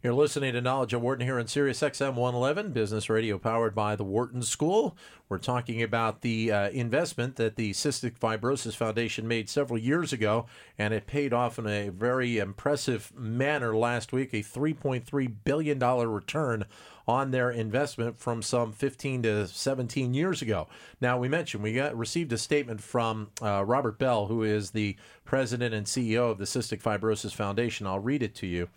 You're 0.00 0.14
listening 0.14 0.52
to 0.52 0.60
Knowledge 0.60 0.94
at 0.94 1.00
Wharton 1.00 1.26
here 1.26 1.40
on 1.40 1.48
Sirius 1.48 1.80
XM 1.80 2.14
111, 2.14 2.70
business 2.70 3.10
radio 3.10 3.36
powered 3.36 3.74
by 3.74 3.96
the 3.96 4.04
Wharton 4.04 4.42
School. 4.42 4.96
We're 5.28 5.38
talking 5.38 5.82
about 5.82 6.20
the 6.20 6.52
uh, 6.52 6.70
investment 6.70 7.34
that 7.34 7.56
the 7.56 7.72
Cystic 7.72 8.16
Fibrosis 8.16 8.76
Foundation 8.76 9.26
made 9.26 9.50
several 9.50 9.76
years 9.76 10.12
ago, 10.12 10.46
and 10.78 10.94
it 10.94 11.08
paid 11.08 11.32
off 11.32 11.58
in 11.58 11.66
a 11.66 11.88
very 11.88 12.38
impressive 12.38 13.12
manner 13.16 13.76
last 13.76 14.12
week 14.12 14.32
a 14.32 14.36
$3.3 14.36 15.34
billion 15.42 15.80
return 15.80 16.64
on 17.08 17.32
their 17.32 17.50
investment 17.50 18.20
from 18.20 18.40
some 18.40 18.70
15 18.70 19.24
to 19.24 19.48
17 19.48 20.14
years 20.14 20.42
ago. 20.42 20.68
Now, 21.00 21.18
we 21.18 21.28
mentioned 21.28 21.64
we 21.64 21.72
got 21.72 21.98
received 21.98 22.32
a 22.32 22.38
statement 22.38 22.80
from 22.80 23.30
uh, 23.42 23.64
Robert 23.64 23.98
Beall, 23.98 24.28
who 24.28 24.44
is 24.44 24.70
the 24.70 24.94
president 25.24 25.74
and 25.74 25.86
CEO 25.86 26.30
of 26.30 26.38
the 26.38 26.44
Cystic 26.44 26.80
Fibrosis 26.80 27.34
Foundation. 27.34 27.84
I'll 27.84 27.98
read 27.98 28.22
it 28.22 28.36
to 28.36 28.46
you 28.46 28.68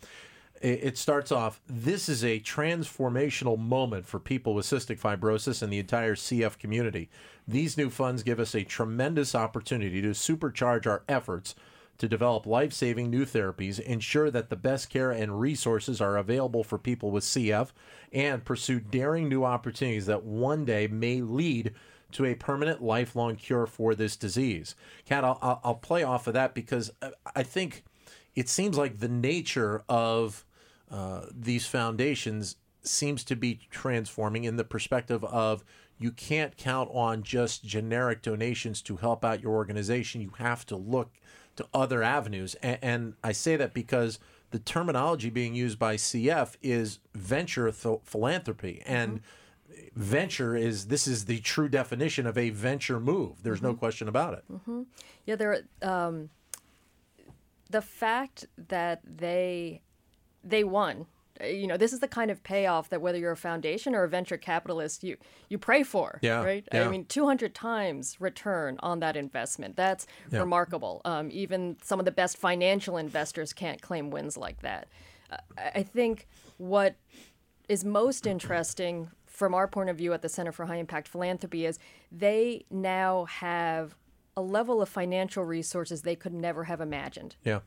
it 0.64 0.98
starts 0.98 1.32
off 1.32 1.60
this 1.68 2.08
is 2.08 2.24
a 2.24 2.40
transformational 2.40 3.58
moment 3.58 4.06
for 4.06 4.20
people 4.20 4.54
with 4.54 4.66
cystic 4.66 5.00
fibrosis 5.00 5.62
and 5.62 5.72
the 5.72 5.80
entire 5.80 6.16
CF 6.16 6.58
community. 6.60 7.10
These 7.48 7.78
new 7.78 7.90
funds 7.90 8.24
give 8.24 8.40
us 8.40 8.54
a 8.54 8.64
tremendous 8.64 9.34
opportunity 9.36 10.02
to 10.02 10.10
supercharge 10.12 10.86
our 10.86 11.04
efforts 11.10 11.56
to 11.98 12.08
develop 12.08 12.48
life 12.48 12.74
saving 12.74 13.12
new 13.12 13.26
therapies, 13.26 13.80
ensure 13.80 14.32
that 14.32 14.50
the 14.50 14.56
best 14.56 14.90
care 14.90 15.12
and 15.12 15.40
resources 15.40 16.02
are 16.02 16.18
available 16.18 16.64
for 16.64 16.80
people 16.80 17.12
with 17.12 17.24
CF, 17.24 17.70
and 18.12 18.44
pursue 18.44 18.80
daring 18.80 19.30
new 19.30 19.44
opportunities 19.44 20.08
that 20.08 20.24
one 20.24 20.66
day 20.66 20.88
may 20.88 21.22
lead 21.22 21.74
to 22.12 22.26
a 22.26 22.34
permanent 22.36 22.82
lifelong 22.82 23.36
cure 23.36 23.68
for 23.68 23.94
this 23.94 24.16
disease. 24.16 24.76
Kat, 25.06 25.24
I'll, 25.24 25.62
I'll- 25.64 25.76
play 25.76 26.04
off 26.04 26.28
of 26.28 26.34
that 26.34 26.54
because 26.54 26.92
I 27.36 27.44
think 27.44 27.84
it 28.36 28.50
seems 28.50 28.78
like 28.78 29.00
the 29.00 29.08
nature 29.08 29.84
of 29.88 30.44
uh, 30.92 31.26
these 31.34 31.66
foundations 31.66 32.58
seems 32.84 33.24
to 33.24 33.36
be 33.36 33.60
transforming 33.70 34.44
in 34.44 34.58
the 34.58 34.64
perspective 34.64 35.24
of 35.26 35.64
you 36.00 36.12
can't 36.12 36.58
count 36.58 36.90
on 36.94 37.22
just 37.22 37.64
generic 37.64 38.22
donations 38.22 38.82
to 38.82 38.98
help 38.98 39.24
out 39.24 39.42
your 39.42 39.54
organization. 39.54 40.20
You 40.20 40.34
have 40.38 40.66
to 40.68 40.76
look 40.76 41.12
to 41.58 41.68
other 41.74 42.02
avenues. 42.02 42.56
And, 42.56 42.80
and 42.82 43.14
I 43.24 43.34
say 43.34 43.56
that 43.56 43.74
because 43.74 44.18
the 44.50 44.60
terminology 44.60 45.30
being 45.30 45.54
used 45.54 45.78
by 45.78 45.96
CF 45.96 46.56
is 46.62 47.00
venture 47.14 47.72
th- 47.72 48.00
philanthropy. 48.04 48.82
And 48.86 49.22
venture 49.96 50.56
is 50.56 50.88
this 50.88 51.08
is 51.08 51.26
the 51.26 51.40
true 51.40 51.70
definition 51.70 52.26
of 52.26 52.38
a 52.38 52.50
venture 52.50 53.00
move. 53.00 53.44
There's 53.44 53.62
no 53.62 53.74
question 53.74 54.08
about 54.08 54.34
it. 54.34 54.44
Yeah, 55.26 55.36
there. 55.36 55.62
Um, 55.82 56.30
the 57.70 57.82
fact 57.82 58.46
that 58.68 59.02
they 59.06 59.82
they 60.44 60.64
won. 60.64 61.06
uh, 61.42 61.46
You 61.46 61.68
know, 61.68 61.78
this 61.78 61.94
is 61.94 62.00
the 62.00 62.08
kind 62.08 62.30
of 62.32 62.44
payoff 62.44 62.90
that 62.90 63.02
whether 63.02 63.18
you're 63.18 63.32
a 63.32 63.38
foundation 63.38 63.96
or 63.96 64.04
a 64.04 64.10
venture 64.10 64.38
capitalist, 64.38 65.04
you 65.04 65.18
you 65.50 65.58
pray 65.58 65.84
for. 65.84 66.20
Yeah, 66.22 66.44
Right. 66.44 66.68
yeah. 66.74 66.86
I 66.86 66.88
mean, 66.90 67.06
200 67.06 67.54
times 67.56 68.20
return 68.20 68.78
on 68.82 69.00
that 69.00 69.16
investment. 69.16 69.76
That's 69.76 70.06
remarkable. 70.32 71.02
Um, 71.06 71.30
even 71.32 71.78
some 71.84 72.00
of 72.00 72.06
the 72.06 72.12
best 72.12 72.38
financial 72.38 72.98
investors 72.98 73.54
can't 73.54 73.82
claim 73.82 74.10
wins 74.12 74.38
like 74.38 74.62
that. 74.62 74.88
Uh, 75.32 75.38
I 75.58 75.72
I 75.80 75.84
think 75.84 76.28
what 76.58 76.96
is 77.70 77.84
most 77.86 78.28
interesting 78.28 79.10
from 79.28 79.54
our 79.54 79.68
point 79.68 79.90
of 79.90 79.98
view 79.98 80.14
at 80.14 80.22
the 80.22 80.30
Center 80.30 80.52
for 80.52 80.66
High 80.66 80.76
Impact 80.76 81.08
Philanthropy 81.08 81.66
is 81.66 81.80
they 82.12 82.66
now 82.70 83.26
have 83.26 83.96
a 84.38 84.42
level 84.42 84.82
of 84.82 84.90
financial 84.90 85.44
resources 85.44 86.02
they 86.02 86.16
could 86.16 86.34
never 86.34 86.66
have 86.66 86.82
imagined. 86.82 87.36
Yeah. 87.44 87.62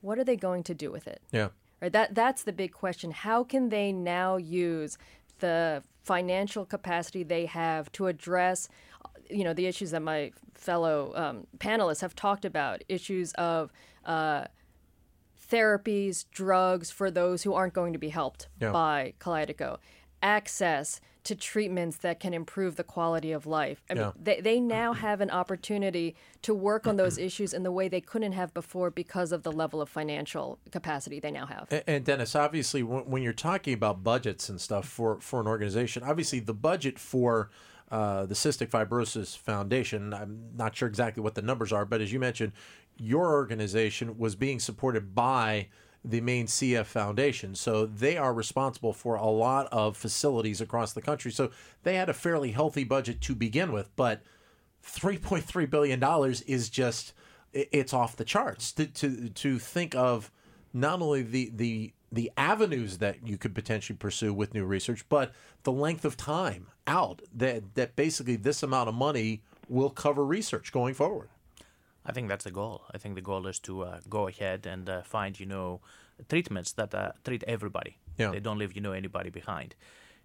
What 0.00 0.18
are 0.18 0.24
they 0.24 0.36
going 0.36 0.62
to 0.64 0.74
do 0.74 0.90
with 0.90 1.06
it? 1.06 1.22
Yeah. 1.32 1.48
Right? 1.84 1.92
That 1.92 2.14
that's 2.14 2.44
the 2.44 2.52
big 2.54 2.72
question. 2.72 3.10
How 3.10 3.44
can 3.44 3.68
they 3.68 3.92
now 3.92 4.38
use 4.38 4.96
the 5.40 5.82
financial 6.02 6.64
capacity 6.64 7.22
they 7.24 7.44
have 7.44 7.92
to 7.92 8.06
address, 8.06 8.70
you 9.28 9.44
know, 9.44 9.52
the 9.52 9.66
issues 9.66 9.90
that 9.90 10.00
my 10.00 10.32
fellow 10.54 11.12
um, 11.14 11.46
panelists 11.58 12.00
have 12.00 12.14
talked 12.14 12.46
about, 12.46 12.82
issues 12.88 13.32
of 13.34 13.70
uh, 14.06 14.46
therapies, 15.50 16.24
drugs 16.30 16.90
for 16.90 17.10
those 17.10 17.42
who 17.42 17.52
aren't 17.52 17.74
going 17.74 17.92
to 17.92 17.98
be 17.98 18.08
helped 18.08 18.48
Yeah. 18.62 18.70
by 18.72 19.12
Kalydeco, 19.20 19.76
access 20.22 21.02
to 21.24 21.34
treatments 21.34 21.96
that 21.98 22.20
can 22.20 22.34
improve 22.34 22.76
the 22.76 22.84
quality 22.84 23.32
of 23.32 23.46
life. 23.46 23.82
I 23.90 23.94
Yeah. 23.94 24.02
mean, 24.04 24.12
they, 24.22 24.40
they 24.40 24.60
now 24.60 24.92
have 24.92 25.20
an 25.20 25.30
opportunity 25.30 26.14
to 26.42 26.54
work 26.54 26.86
on 26.86 26.96
those 26.96 27.16
issues 27.18 27.54
in 27.54 27.62
the 27.62 27.72
way 27.72 27.88
they 27.88 28.00
couldn't 28.02 28.32
have 28.32 28.52
before 28.52 28.90
because 28.90 29.32
of 29.32 29.42
the 29.42 29.50
level 29.52 29.80
of 29.80 29.88
financial 29.88 30.58
capacity 30.70 31.20
they 31.20 31.30
now 31.30 31.46
have. 31.46 31.66
A- 31.72 31.88
And 31.88 32.04
Dennis, 32.04 32.34
obviously, 32.36 32.82
when 32.82 33.04
when 33.06 33.22
you're 33.22 33.32
talking 33.32 33.72
about 33.74 34.04
budgets 34.04 34.48
and 34.48 34.60
stuff 34.60 34.86
for, 34.86 35.18
for 35.20 35.40
an 35.40 35.46
organization, 35.46 36.02
obviously 36.02 36.40
the 36.40 36.54
budget 36.54 36.98
for 36.98 37.50
uh, 37.90 38.26
the 38.26 38.34
Cystic 38.34 38.68
Fibrosis 38.68 39.36
Foundation, 39.36 40.12
I'm 40.12 40.50
not 40.56 40.76
sure 40.76 40.88
exactly 40.88 41.22
what 41.22 41.34
the 41.34 41.42
numbers 41.42 41.72
are, 41.72 41.84
but 41.86 42.00
as 42.00 42.12
you 42.12 42.18
mentioned, 42.20 42.52
your 42.96 43.32
organization 43.32 44.18
was 44.18 44.34
being 44.36 44.58
supported 44.60 45.14
by 45.14 45.68
the 46.04 46.20
main 46.20 46.46
CF 46.46 46.84
Foundation. 46.84 47.54
So 47.54 47.86
they 47.86 48.16
are 48.16 48.34
responsible 48.34 48.92
for 48.92 49.16
a 49.16 49.26
lot 49.26 49.66
of 49.72 49.96
facilities 49.96 50.60
across 50.60 50.92
the 50.92 51.00
country. 51.00 51.32
So 51.32 51.50
they 51.82 51.96
had 51.96 52.08
a 52.08 52.14
fairly 52.14 52.52
healthy 52.52 52.84
budget 52.84 53.20
to 53.22 53.34
begin 53.34 53.72
with, 53.72 53.90
but 53.96 54.22
3.3 54.84 55.70
billion 55.70 55.98
dollars 55.98 56.42
is 56.42 56.68
just, 56.68 57.14
it's 57.52 57.94
off 57.94 58.16
the 58.16 58.24
charts 58.24 58.72
to 58.72 58.86
to 58.86 59.28
to 59.28 59.58
think 59.58 59.94
of 59.94 60.30
not 60.72 61.00
only 61.00 61.22
the 61.22 61.50
the 61.54 61.92
the 62.12 62.30
avenues 62.36 62.98
that 62.98 63.26
you 63.26 63.38
could 63.38 63.54
potentially 63.54 63.96
pursue 63.96 64.34
with 64.34 64.54
new 64.54 64.64
research 64.64 65.08
but 65.08 65.32
the 65.62 65.72
length 65.72 66.04
of 66.04 66.16
time 66.16 66.66
out 66.86 67.22
that 67.32 67.74
that 67.76 67.94
basically 67.94 68.34
this 68.34 68.62
amount 68.62 68.88
of 68.88 68.94
money 68.94 69.40
will 69.68 69.88
cover 69.88 70.24
research 70.24 70.72
going 70.72 70.94
forward 70.94 71.28
I 72.06 72.12
think 72.12 72.28
that's 72.28 72.44
the 72.44 72.50
goal. 72.50 72.82
I 72.92 72.98
think 72.98 73.14
the 73.14 73.22
goal 73.22 73.46
is 73.46 73.58
to 73.60 73.82
uh, 73.82 74.00
go 74.08 74.28
ahead 74.28 74.66
and 74.66 74.88
uh, 74.88 75.02
find, 75.02 75.38
you 75.38 75.46
know, 75.46 75.80
treatments 76.28 76.72
that 76.72 76.94
uh, 76.94 77.12
treat 77.24 77.42
everybody. 77.46 77.96
Yeah. 78.18 78.30
They 78.30 78.40
don't 78.40 78.58
leave, 78.58 78.74
you 78.74 78.80
know, 78.82 78.92
anybody 78.92 79.30
behind. 79.30 79.74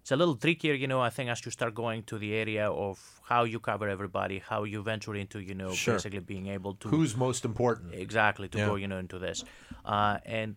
It's 0.02 0.10
a 0.12 0.16
little 0.16 0.34
trickier, 0.36 0.74
you 0.74 0.86
know, 0.86 1.00
I 1.00 1.10
think 1.10 1.28
as 1.30 1.44
you 1.44 1.50
start 1.50 1.74
going 1.74 2.02
to 2.04 2.16
the 2.18 2.34
area 2.34 2.70
of 2.70 3.20
how 3.24 3.44
you 3.44 3.60
cover 3.60 3.88
everybody, 3.88 4.38
how 4.38 4.64
you 4.64 4.82
venture 4.82 5.14
into, 5.14 5.40
you 5.40 5.54
know, 5.54 5.72
Sure. 5.72 5.94
basically 5.94 6.20
being 6.20 6.46
able 6.48 6.74
to 6.76 6.88
who's 6.88 7.16
most 7.16 7.44
important 7.44 7.94
exactly 7.94 8.48
to 8.48 8.58
Yeah. 8.58 8.66
go 8.66 8.74
you 8.76 8.88
know 8.88 8.98
into 8.98 9.18
this 9.18 9.44
uh, 9.84 10.18
and 10.24 10.56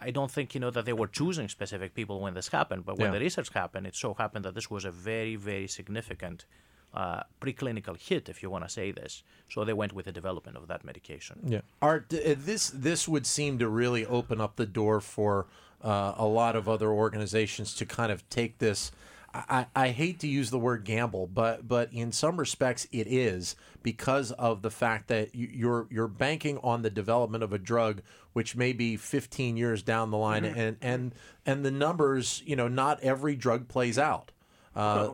i 0.00 0.10
don't 0.10 0.30
think 0.30 0.54
you 0.54 0.60
know 0.60 0.70
that 0.70 0.84
they 0.84 0.92
were 0.92 1.06
choosing 1.20 1.48
specific 1.48 1.92
people 1.94 2.16
when 2.20 2.34
this 2.34 2.48
happened 2.48 2.84
but 2.86 2.96
when 2.98 3.08
Yeah. 3.08 3.18
the 3.18 3.20
research 3.26 3.50
happened 3.52 3.86
it 3.86 3.94
so 3.96 4.14
happened 4.14 4.44
that 4.46 4.54
this 4.54 4.70
was 4.70 4.84
a 4.84 4.90
very 4.90 5.36
very 5.36 5.66
significant 5.68 6.46
uh, 6.94 7.22
preclinical 7.40 7.96
hit 7.98 8.28
if 8.28 8.42
you 8.42 8.50
want 8.50 8.64
to 8.64 8.70
say 8.70 8.90
this 8.90 9.22
so 9.48 9.64
they 9.64 9.72
went 9.72 9.92
with 9.92 10.06
the 10.06 10.12
development 10.12 10.56
of 10.56 10.68
that 10.68 10.84
medication 10.84 11.38
Yeah. 11.44 11.60
Art, 11.82 12.12
uh, 12.12 12.34
this 12.36 12.70
this 12.70 13.06
would 13.06 13.26
seem 13.26 13.58
to 13.58 13.68
really 13.68 14.06
open 14.06 14.40
up 14.40 14.56
the 14.56 14.66
door 14.66 15.00
for 15.00 15.46
uh, 15.82 16.14
a 16.16 16.26
lot 16.26 16.56
of 16.56 16.68
other 16.68 16.90
organizations 16.90 17.74
to 17.74 17.86
kind 17.86 18.10
of 18.10 18.28
take 18.30 18.58
this. 18.58 18.90
I, 19.34 19.66
I 19.76 19.88
hate 19.90 20.20
to 20.20 20.26
use 20.26 20.50
the 20.50 20.58
word 20.58 20.84
gamble, 20.84 21.26
but 21.26 21.68
but 21.68 21.92
in 21.92 22.12
some 22.12 22.38
respects 22.38 22.88
it 22.90 23.06
is 23.06 23.56
because 23.82 24.32
of 24.32 24.62
the 24.62 24.70
fact 24.70 25.08
that 25.08 25.34
you, 25.34 25.48
you're 25.52 25.86
you're 25.90 26.08
banking 26.08 26.58
on 26.58 26.82
the 26.82 26.90
development 26.90 27.44
of 27.44 27.52
a 27.52 27.58
drug 27.58 28.02
which 28.32 28.56
may 28.56 28.72
be 28.72 28.96
15 28.96 29.56
years 29.56 29.82
down 29.82 30.10
the 30.10 30.16
line, 30.16 30.44
and 30.44 30.76
and 30.80 31.14
and 31.44 31.64
the 31.64 31.70
numbers, 31.70 32.42
you 32.46 32.56
know, 32.56 32.68
not 32.68 33.00
every 33.00 33.36
drug 33.36 33.68
plays 33.68 33.98
out. 33.98 34.32
Uh, 34.74 35.10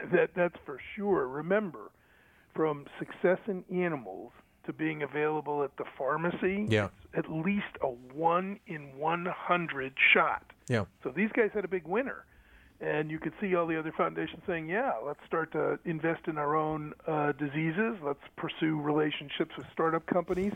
that 0.12 0.30
that's 0.34 0.56
for 0.64 0.78
sure. 0.94 1.26
Remember, 1.28 1.90
from 2.54 2.86
success 2.98 3.38
in 3.48 3.64
animals 3.72 4.32
to 4.64 4.72
being 4.72 5.02
available 5.02 5.62
at 5.62 5.76
the 5.76 5.84
pharmacy, 5.96 6.66
Yeah. 6.68 6.88
it's 7.14 7.26
at 7.26 7.30
least 7.32 7.66
a 7.82 7.86
one 7.86 8.58
in 8.66 8.96
one 8.98 9.26
hundred 9.26 9.92
shot. 10.12 10.42
yeah. 10.68 10.84
So 11.04 11.10
these 11.10 11.30
guys 11.32 11.50
had 11.54 11.64
a 11.64 11.68
big 11.68 11.86
winner. 11.86 12.24
And 12.78 13.10
you 13.10 13.18
could 13.18 13.32
see 13.40 13.54
all 13.54 13.66
the 13.66 13.78
other 13.78 13.92
foundations 13.96 14.42
saying, 14.46 14.68
yeah, 14.68 14.92
let's 15.02 15.20
start 15.26 15.50
to 15.52 15.78
invest 15.86 16.28
in 16.28 16.36
our 16.36 16.54
own 16.56 16.92
uh, 17.06 17.32
diseases. 17.32 17.96
Let's 18.04 18.20
pursue 18.36 18.78
relationships 18.78 19.52
with 19.56 19.66
startup 19.72 20.04
companies. 20.06 20.52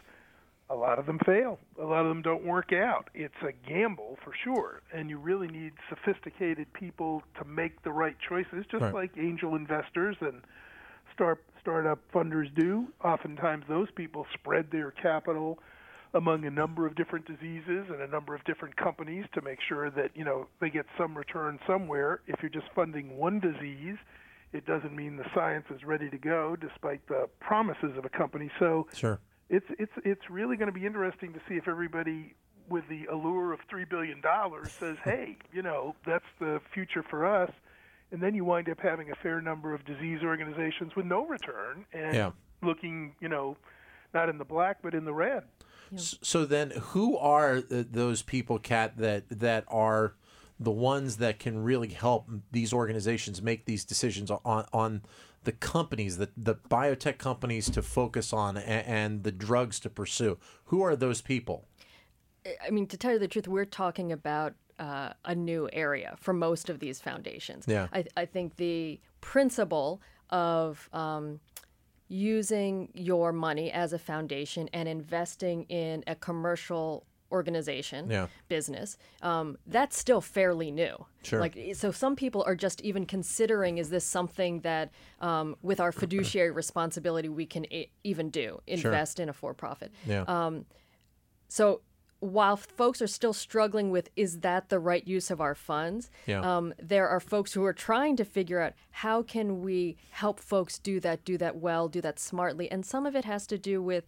A 0.70 0.74
lot 0.74 1.00
of 1.00 1.06
them 1.06 1.18
fail. 1.26 1.58
A 1.80 1.84
lot 1.84 2.02
of 2.02 2.08
them 2.08 2.22
don't 2.22 2.44
work 2.44 2.72
out. 2.72 3.10
It's 3.12 3.34
a 3.42 3.50
gamble 3.68 4.18
for 4.24 4.32
sure. 4.44 4.82
And 4.94 5.10
you 5.10 5.18
really 5.18 5.48
need 5.48 5.72
sophisticated 5.88 6.72
people 6.72 7.24
to 7.38 7.44
make 7.44 7.82
the 7.82 7.90
right 7.90 8.16
choices, 8.28 8.64
just 8.70 8.82
Right. 8.82 8.94
like 8.94 9.10
angel 9.18 9.56
investors 9.56 10.16
and 10.20 10.42
start, 11.12 11.42
startup 11.60 11.98
funders 12.12 12.54
do. 12.54 12.86
Oftentimes, 13.02 13.64
those 13.68 13.90
people 13.90 14.26
spread 14.32 14.70
their 14.70 14.92
capital 14.92 15.58
among 16.14 16.44
a 16.44 16.50
number 16.50 16.86
of 16.86 16.94
different 16.94 17.24
diseases 17.26 17.90
and 17.90 18.00
a 18.00 18.06
number 18.06 18.34
of 18.36 18.42
different 18.44 18.76
companies 18.76 19.24
to 19.32 19.40
make 19.42 19.60
sure 19.60 19.90
that 19.90 20.10
you 20.16 20.24
know 20.24 20.46
they 20.60 20.70
get 20.70 20.86
some 20.96 21.16
return 21.18 21.58
somewhere. 21.66 22.20
If 22.28 22.42
you're 22.42 22.48
just 22.50 22.68
funding 22.74 23.16
one 23.16 23.40
disease, 23.40 23.96
it 24.52 24.66
doesn't 24.66 24.94
mean 24.94 25.16
the 25.16 25.28
science 25.34 25.66
is 25.70 25.84
ready 25.84 26.10
to 26.10 26.18
go, 26.18 26.56
despite 26.56 27.06
the 27.08 27.28
promises 27.40 27.96
of 27.96 28.04
a 28.04 28.08
company. 28.08 28.50
So 28.58 28.86
Sure. 28.92 29.18
It's 29.50 29.66
it's 29.78 29.92
it's 30.04 30.30
really 30.30 30.56
going 30.56 30.72
to 30.72 30.78
be 30.78 30.86
interesting 30.86 31.32
to 31.34 31.40
see 31.48 31.56
if 31.56 31.68
everybody 31.68 32.34
with 32.68 32.84
the 32.88 33.04
allure 33.06 33.52
of 33.52 33.58
three 33.68 33.84
billion 33.84 34.20
dollars 34.22 34.70
says, 34.78 34.96
"Hey, 35.04 35.36
you 35.52 35.60
know, 35.62 35.94
that's 36.06 36.24
the 36.38 36.60
future 36.72 37.02
for 37.02 37.26
us," 37.26 37.50
and 38.12 38.22
then 38.22 38.34
you 38.34 38.44
wind 38.44 38.68
up 38.70 38.78
having 38.80 39.10
a 39.10 39.14
fair 39.16 39.40
number 39.42 39.74
of 39.74 39.84
disease 39.84 40.20
organizations 40.22 40.94
with 40.96 41.04
no 41.04 41.26
return 41.26 41.84
and 41.92 42.14
Yeah. 42.14 42.30
looking, 42.62 43.14
you 43.20 43.28
know, 43.28 43.56
not 44.14 44.28
in 44.28 44.38
the 44.38 44.44
black 44.44 44.78
but 44.82 44.94
in 44.94 45.04
the 45.04 45.12
red. 45.12 45.44
S- 45.92 46.16
So 46.22 46.44
then, 46.44 46.70
who 46.70 47.16
are 47.18 47.60
those 47.60 48.22
people, 48.22 48.58
Kat, 48.60 48.96
that 48.98 49.24
that 49.30 49.64
are 49.66 50.14
the 50.60 50.70
ones 50.70 51.16
that 51.16 51.38
can 51.38 51.64
really 51.64 51.88
help 51.88 52.28
these 52.52 52.72
organizations 52.72 53.40
make 53.40 53.64
these 53.64 53.84
decisions 53.84 54.30
on 54.30 54.66
on 54.72 55.02
the 55.44 55.52
companies, 55.52 56.18
the 56.18 56.28
the 56.36 56.54
biotech 56.54 57.18
companies 57.18 57.70
to 57.70 57.82
focus 57.82 58.32
on, 58.32 58.56
and, 58.58 58.86
and 58.86 59.24
the 59.24 59.32
drugs 59.32 59.80
to 59.80 59.90
pursue? 59.90 60.38
Who 60.66 60.82
are 60.82 60.94
those 60.94 61.22
people? 61.22 61.64
I 62.66 62.70
mean, 62.70 62.86
to 62.88 62.96
tell 62.96 63.12
you 63.12 63.18
the 63.18 63.28
truth, 63.28 63.48
we're 63.48 63.64
talking 63.64 64.12
about 64.12 64.54
uh, 64.78 65.12
a 65.24 65.34
new 65.34 65.68
area 65.72 66.14
for 66.18 66.32
most 66.32 66.70
of 66.70 66.78
these 66.78 67.00
foundations. 67.00 67.66
Yeah. 67.66 67.88
I, 67.92 68.04
I 68.16 68.24
think 68.24 68.56
the 68.56 69.00
principle 69.20 70.00
of 70.30 70.88
um, 70.92 71.40
using 72.08 72.88
your 72.94 73.32
money 73.32 73.70
as 73.70 73.92
a 73.92 73.98
foundation 73.98 74.68
and 74.72 74.88
investing 74.88 75.64
in 75.64 76.02
a 76.06 76.14
commercial 76.14 77.04
organization 77.32 78.10
Yeah. 78.10 78.26
business 78.48 78.96
um, 79.22 79.56
that's 79.66 79.96
still 79.98 80.20
fairly 80.20 80.70
new 80.70 81.06
Sure. 81.22 81.40
like 81.40 81.56
so 81.74 81.90
some 81.90 82.16
people 82.16 82.42
are 82.46 82.56
just 82.56 82.80
even 82.82 83.06
considering 83.06 83.78
is 83.78 83.90
this 83.90 84.04
something 84.04 84.60
that 84.60 84.90
um, 85.20 85.56
with 85.62 85.80
our 85.80 85.92
fiduciary 85.92 86.50
responsibility 86.50 87.28
we 87.28 87.46
can 87.46 87.70
e- 87.72 87.90
even 88.04 88.30
do 88.30 88.60
invest 88.66 89.20
in 89.20 89.28
a 89.28 89.32
for-profit 89.32 89.92
Yeah. 90.06 90.24
so 91.48 91.82
while 92.20 92.56
folks 92.56 93.00
are 93.00 93.06
still 93.06 93.32
struggling 93.32 93.90
with 93.90 94.10
is 94.14 94.40
that 94.40 94.68
the 94.68 94.78
right 94.78 95.06
use 95.08 95.30
of 95.30 95.40
our 95.40 95.54
funds, 95.54 96.10
Yeah. 96.26 96.40
um, 96.42 96.74
there 96.78 97.08
are 97.08 97.18
folks 97.18 97.54
who 97.54 97.64
are 97.64 97.72
trying 97.72 98.14
to 98.16 98.26
figure 98.26 98.60
out 98.60 98.74
how 98.90 99.22
can 99.22 99.62
we 99.62 99.96
help 100.10 100.38
folks 100.38 100.78
do 100.78 101.00
that, 101.00 101.24
do 101.24 101.38
that 101.38 101.56
well, 101.56 101.88
do 101.88 102.02
that 102.02 102.18
smartly, 102.18 102.70
and 102.70 102.84
some 102.84 103.06
of 103.06 103.16
it 103.16 103.24
has 103.24 103.46
to 103.46 103.56
do 103.56 103.82
with. 103.82 104.04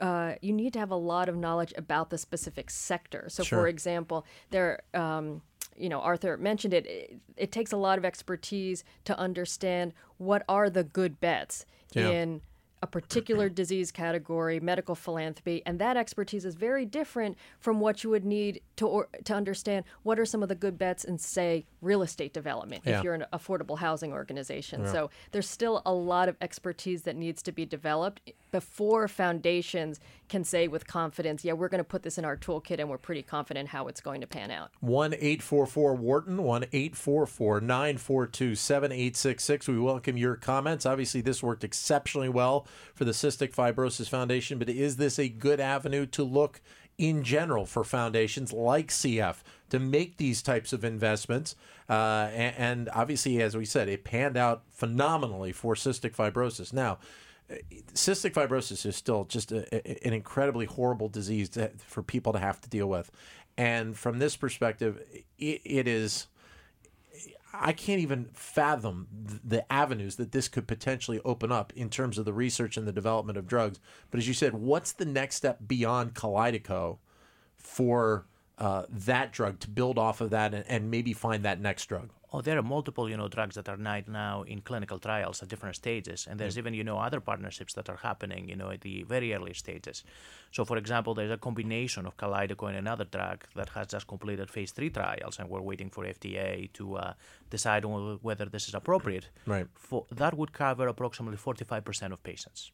Uh, 0.00 0.34
you 0.42 0.52
need 0.52 0.72
to 0.72 0.78
have 0.78 0.90
a 0.90 0.96
lot 0.96 1.28
of 1.28 1.36
knowledge 1.36 1.72
about 1.76 2.10
the 2.10 2.18
specific 2.18 2.68
sector. 2.70 3.26
So, 3.28 3.42
Sure. 3.44 3.60
for 3.60 3.68
example, 3.68 4.26
there, 4.50 4.80
um, 4.92 5.42
you 5.76 5.88
know, 5.88 6.00
Arthur 6.00 6.36
mentioned 6.36 6.74
it, 6.74 6.86
it. 6.86 7.16
It 7.36 7.52
takes 7.52 7.72
a 7.72 7.76
lot 7.76 7.96
of 7.98 8.04
expertise 8.04 8.84
to 9.04 9.16
understand 9.18 9.94
what 10.18 10.42
are 10.48 10.68
the 10.68 10.84
good 10.84 11.20
bets 11.20 11.64
Yeah. 11.92 12.08
in 12.10 12.42
a 12.82 12.86
particular 12.88 13.48
disease 13.60 13.92
category, 13.92 14.58
medical 14.58 14.94
philanthropy, 14.96 15.62
and 15.64 15.78
that 15.78 15.96
expertise 15.96 16.44
is 16.44 16.56
very 16.56 16.84
different 16.84 17.38
from 17.60 17.78
what 17.78 18.02
you 18.02 18.10
would 18.10 18.24
need 18.24 18.60
to 18.76 18.86
or, 18.88 19.08
to 19.24 19.32
understand 19.34 19.84
what 20.02 20.18
are 20.18 20.26
some 20.26 20.42
of 20.42 20.48
the 20.48 20.56
good 20.56 20.76
bets 20.76 21.04
in 21.04 21.16
say 21.18 21.64
real 21.82 22.02
estate 22.02 22.32
development 22.32 22.82
Yeah. 22.86 22.98
if 22.98 23.04
you're 23.04 23.14
an 23.14 23.26
affordable 23.32 23.78
housing 23.78 24.12
organization. 24.12 24.86
So 24.86 25.10
there's 25.32 25.48
still 25.48 25.82
a 25.84 25.92
lot 25.92 26.28
of 26.28 26.36
expertise 26.40 27.02
that 27.02 27.16
needs 27.16 27.42
to 27.42 27.52
be 27.52 27.66
developed 27.66 28.20
before 28.52 29.08
foundations 29.08 30.00
can 30.28 30.44
say 30.44 30.68
with 30.68 30.86
confidence, 30.86 31.44
yeah, 31.44 31.52
we're 31.52 31.68
going 31.68 31.78
to 31.78 31.84
put 31.84 32.02
this 32.02 32.16
in 32.18 32.24
our 32.24 32.36
toolkit 32.36 32.78
and 32.78 32.88
we're 32.88 32.98
pretty 32.98 33.22
confident 33.22 33.68
how 33.68 33.88
it's 33.88 34.00
going 34.00 34.20
to 34.20 34.26
pan 34.26 34.50
out. 34.50 34.70
1 34.80 35.12
844 35.14 35.94
Wharton, 35.94 36.42
1 36.42 36.64
844 36.72 37.60
942 37.60 38.54
7866. 38.54 39.68
We 39.68 39.78
welcome 39.78 40.16
your 40.16 40.36
comments. 40.36 40.86
Obviously, 40.86 41.20
this 41.20 41.42
worked 41.42 41.64
exceptionally 41.64 42.28
well 42.28 42.66
for 42.94 43.04
the 43.04 43.12
Cystic 43.12 43.54
Fibrosis 43.54 44.08
Foundation, 44.08 44.58
but 44.58 44.68
is 44.68 44.96
this 44.96 45.18
a 45.18 45.28
good 45.28 45.60
avenue 45.60 46.06
to 46.06 46.22
look 46.22 46.60
in 46.98 47.22
general 47.24 47.66
for 47.66 47.82
foundations 47.84 48.52
like 48.52 48.88
CF 48.88 49.36
to 49.72 49.78
make 49.78 50.18
these 50.18 50.42
types 50.42 50.74
of 50.74 50.84
investments? 50.84 51.56
Uh, 51.88 52.28
and, 52.34 52.54
and 52.58 52.90
obviously, 52.92 53.40
as 53.40 53.56
we 53.56 53.64
said, 53.64 53.88
it 53.88 54.04
panned 54.04 54.36
out 54.36 54.64
phenomenally 54.68 55.50
for 55.50 55.74
cystic 55.74 56.14
fibrosis. 56.14 56.74
Now, 56.74 56.98
cystic 57.94 58.34
fibrosis 58.34 58.84
is 58.84 58.96
still 58.96 59.24
just 59.24 59.50
a, 59.50 59.66
a- 59.74 60.06
an 60.06 60.12
incredibly 60.12 60.66
horrible 60.66 61.08
disease 61.08 61.48
to, 61.48 61.70
for 61.86 62.02
people 62.02 62.34
to 62.34 62.38
have 62.38 62.60
to 62.60 62.68
deal 62.68 62.86
with. 62.86 63.10
And 63.56 63.96
from 63.96 64.18
this 64.18 64.36
perspective, 64.36 65.02
it, 65.38 65.62
it 65.64 65.88
is. 65.88 66.26
I 67.54 67.72
can't 67.72 68.00
even 68.00 68.28
fathom 68.34 69.08
the 69.42 69.70
avenues 69.72 70.16
that 70.16 70.32
this 70.32 70.48
could 70.48 70.66
potentially 70.66 71.20
open 71.24 71.50
up 71.50 71.72
in 71.74 71.88
terms 71.88 72.18
of 72.18 72.26
the 72.26 72.32
research 72.34 72.76
and 72.76 72.86
the 72.86 72.92
development 72.92 73.38
of 73.38 73.46
drugs. 73.46 73.80
But 74.10 74.18
as 74.18 74.28
you 74.28 74.34
said, 74.34 74.52
what's 74.52 74.92
the 74.92 75.06
next 75.06 75.36
step 75.36 75.60
beyond 75.66 76.12
Kalydeco 76.12 76.98
for 77.56 78.26
uh, 78.62 78.84
that 79.08 79.32
drug 79.32 79.54
to 79.58 79.68
build 79.78 79.98
off 79.98 80.20
of 80.20 80.30
that 80.30 80.54
and, 80.54 80.64
and 80.68 80.90
maybe 80.90 81.12
find 81.12 81.40
that 81.44 81.58
next 81.60 81.86
drug? 81.86 82.08
Oh, 82.34 82.40
there 82.40 82.56
are 82.56 82.62
multiple, 82.76 83.10
you 83.10 83.16
know, 83.20 83.28
drugs 83.28 83.56
that 83.56 83.68
are 83.68 83.76
right 83.76 84.08
now 84.08 84.42
in 84.52 84.58
clinical 84.62 84.98
trials 84.98 85.42
at 85.42 85.48
different 85.48 85.76
stages, 85.76 86.26
and 86.28 86.40
there's 86.40 86.56
even, 86.56 86.72
you 86.72 86.84
know, 86.88 86.98
other 87.06 87.20
partnerships 87.20 87.74
that 87.74 87.90
are 87.90 88.00
happening, 88.08 88.48
you 88.48 88.56
know, 88.56 88.70
at 88.70 88.80
the 88.80 89.02
very 89.02 89.34
early 89.34 89.52
stages. 89.52 90.02
So, 90.50 90.64
for 90.64 90.76
example, 90.78 91.12
there's 91.14 91.30
a 91.30 91.36
combination 91.36 92.06
of 92.06 92.16
Kalydeco 92.16 92.68
and 92.68 92.76
another 92.78 93.04
drug 93.04 93.44
that 93.54 93.68
has 93.70 93.88
just 93.88 94.06
completed 94.06 94.48
phase 94.48 94.70
three 94.72 94.90
trials, 94.90 95.38
and 95.38 95.50
we're 95.50 95.60
waiting 95.70 95.90
for 95.90 96.04
FDA 96.04 96.72
to 96.72 96.84
uh, 96.96 97.12
decide 97.50 97.84
on 97.84 98.18
whether 98.22 98.46
this 98.46 98.68
is 98.68 98.74
appropriate. 98.74 99.28
Right. 99.44 99.66
For 99.74 100.06
that 100.12 100.32
would 100.38 100.52
cover 100.52 100.86
approximately 100.88 101.36
45% 101.36 102.12
of 102.12 102.22
patients 102.22 102.70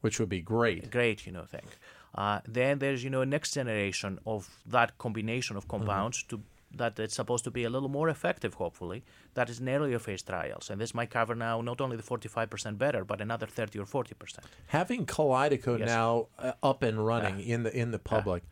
Which 0.00 0.18
would 0.18 0.28
be 0.28 0.40
great. 0.40 0.90
great, 0.90 1.24
you 1.26 1.32
know, 1.32 1.44
thing. 1.44 1.68
Uh, 2.14 2.40
then 2.46 2.78
there's, 2.78 3.04
you 3.04 3.10
know, 3.10 3.20
a 3.20 3.26
next 3.26 3.54
generation 3.54 4.18
of 4.26 4.48
that 4.66 4.98
combination 4.98 5.56
of 5.56 5.68
compounds 5.68 6.22
to 6.24 6.40
that 6.72 6.98
it's 7.00 7.16
supposed 7.16 7.42
to 7.42 7.50
be 7.50 7.64
a 7.64 7.70
little 7.70 7.88
more 7.88 8.08
effective, 8.08 8.54
hopefully. 8.54 9.02
That 9.34 9.50
is 9.50 9.58
in 9.60 9.68
earlier 9.68 9.98
phase 9.98 10.22
trials, 10.22 10.70
and 10.70 10.80
this 10.80 10.94
might 10.94 11.10
cover 11.10 11.34
now 11.34 11.60
not 11.60 11.80
only 11.80 11.96
the 11.96 12.02
45% 12.02 12.78
better, 12.78 13.04
but 13.04 13.20
another 13.20 13.46
30 13.46 13.78
or 13.80 13.86
40%. 13.86 14.38
Having 14.68 15.06
Kalydeco 15.06 15.78
Yes. 15.78 15.88
now 15.88 16.28
uh, 16.38 16.52
up 16.62 16.82
and 16.84 17.04
running 17.04 17.40
in 17.40 17.64
the 17.64 17.76
in 17.76 17.90
the 17.90 17.98
public, 17.98 18.44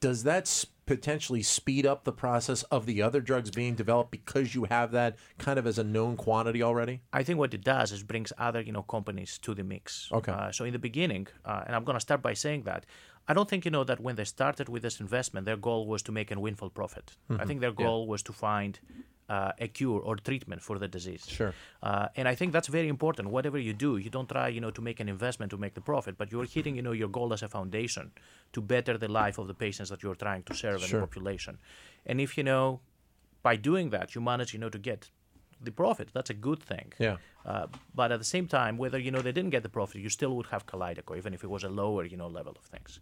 does 0.00 0.22
that 0.24 0.64
potentially 0.86 1.42
speed 1.42 1.86
up 1.86 2.02
the 2.02 2.12
process 2.12 2.64
of 2.64 2.84
the 2.84 3.00
other 3.00 3.20
drugs 3.20 3.50
being 3.50 3.76
developed 3.76 4.10
because 4.10 4.54
you 4.56 4.64
have 4.64 4.90
that 4.90 5.16
kind 5.38 5.58
of 5.58 5.66
as 5.66 5.78
a 5.78 5.84
known 5.84 6.16
quantity 6.16 6.62
already? 6.62 7.00
I 7.12 7.22
think 7.22 7.38
what 7.38 7.54
it 7.54 7.62
does 7.62 7.92
is 7.92 8.02
brings 8.02 8.32
other, 8.38 8.60
you 8.60 8.72
know, 8.72 8.82
companies 8.82 9.38
to 9.42 9.54
the 9.54 9.62
mix. 9.62 10.08
Okay. 10.10 10.32
Uh, 10.32 10.50
so 10.50 10.64
in 10.64 10.72
the 10.72 10.80
beginning, 10.80 11.28
uh, 11.44 11.62
and 11.66 11.76
I'm 11.76 11.84
going 11.84 11.94
to 11.94 12.00
start 12.00 12.22
by 12.22 12.34
saying 12.34 12.64
that 12.64 12.86
I 13.28 13.34
don't 13.34 13.48
think 13.48 13.64
you 13.64 13.70
know 13.70 13.84
that 13.84 14.00
when 14.00 14.16
they 14.16 14.24
started 14.24 14.68
with 14.68 14.82
this 14.82 14.98
investment, 14.98 15.46
their 15.46 15.56
goal 15.56 15.86
was 15.86 16.02
to 16.02 16.12
make 16.12 16.32
a 16.32 16.40
windfall 16.40 16.70
profit. 16.70 17.12
I 17.38 17.44
think 17.44 17.60
their 17.60 17.70
goal 17.70 18.08
was 18.08 18.22
to 18.24 18.32
find 18.32 18.80
uh, 19.34 19.52
a 19.66 19.68
cure 19.78 20.00
or 20.08 20.14
treatment 20.28 20.60
for 20.68 20.76
the 20.82 20.88
disease. 20.96 21.24
Sure. 21.38 21.52
Uh, 21.88 22.06
and 22.18 22.26
I 22.32 22.34
think 22.38 22.52
that's 22.52 22.70
very 22.78 22.88
important. 22.96 23.24
Whatever 23.36 23.58
you 23.68 23.74
do, 23.86 23.90
you 24.04 24.10
don't 24.16 24.28
try, 24.28 24.48
you 24.56 24.60
know, 24.64 24.72
to 24.78 24.82
make 24.88 24.98
an 25.04 25.08
investment 25.16 25.48
to 25.54 25.58
make 25.64 25.74
the 25.74 25.84
profit, 25.92 26.14
but 26.20 26.26
you're 26.32 26.48
hitting, 26.56 26.74
you 26.78 26.82
know, 26.86 26.96
your 27.02 27.08
goal 27.18 27.30
as 27.36 27.42
a 27.42 27.48
foundation 27.48 28.10
to 28.54 28.60
better 28.74 28.94
the 28.98 29.08
life 29.22 29.36
of 29.38 29.46
the 29.46 29.54
patients 29.66 29.88
that 29.90 30.02
you're 30.02 30.20
trying 30.26 30.42
to 30.48 30.54
serve 30.62 30.80
in 30.82 30.88
Sure. 30.88 31.00
the 31.00 31.06
population. 31.06 31.54
And 32.08 32.20
if 32.20 32.30
you 32.36 32.44
know, 32.50 32.80
by 33.48 33.54
doing 33.70 33.86
that, 33.90 34.06
you 34.14 34.20
manage, 34.32 34.50
you 34.54 34.60
know, 34.62 34.70
to 34.76 34.78
get 34.90 35.00
the 35.68 35.72
profit. 35.82 36.08
That's 36.16 36.30
a 36.30 36.38
good 36.48 36.60
thing. 36.72 36.88
Yeah. 36.98 37.16
Uh, 37.50 37.66
but 37.94 38.08
at 38.14 38.18
the 38.24 38.30
same 38.34 38.46
time, 38.58 38.74
whether 38.82 38.98
you 39.04 39.10
know 39.14 39.22
they 39.22 39.32
didn't 39.38 39.50
get 39.56 39.62
the 39.62 39.68
profit, 39.78 39.96
you 40.04 40.10
still 40.18 40.32
would 40.36 40.46
have 40.54 40.62
Kalydeco, 40.70 41.12
even 41.20 41.34
if 41.34 41.44
it 41.44 41.50
was 41.50 41.64
a 41.64 41.68
lower, 41.82 42.04
you 42.12 42.16
know, 42.16 42.28
level 42.38 42.54
of 42.60 42.64
things. 42.74 43.00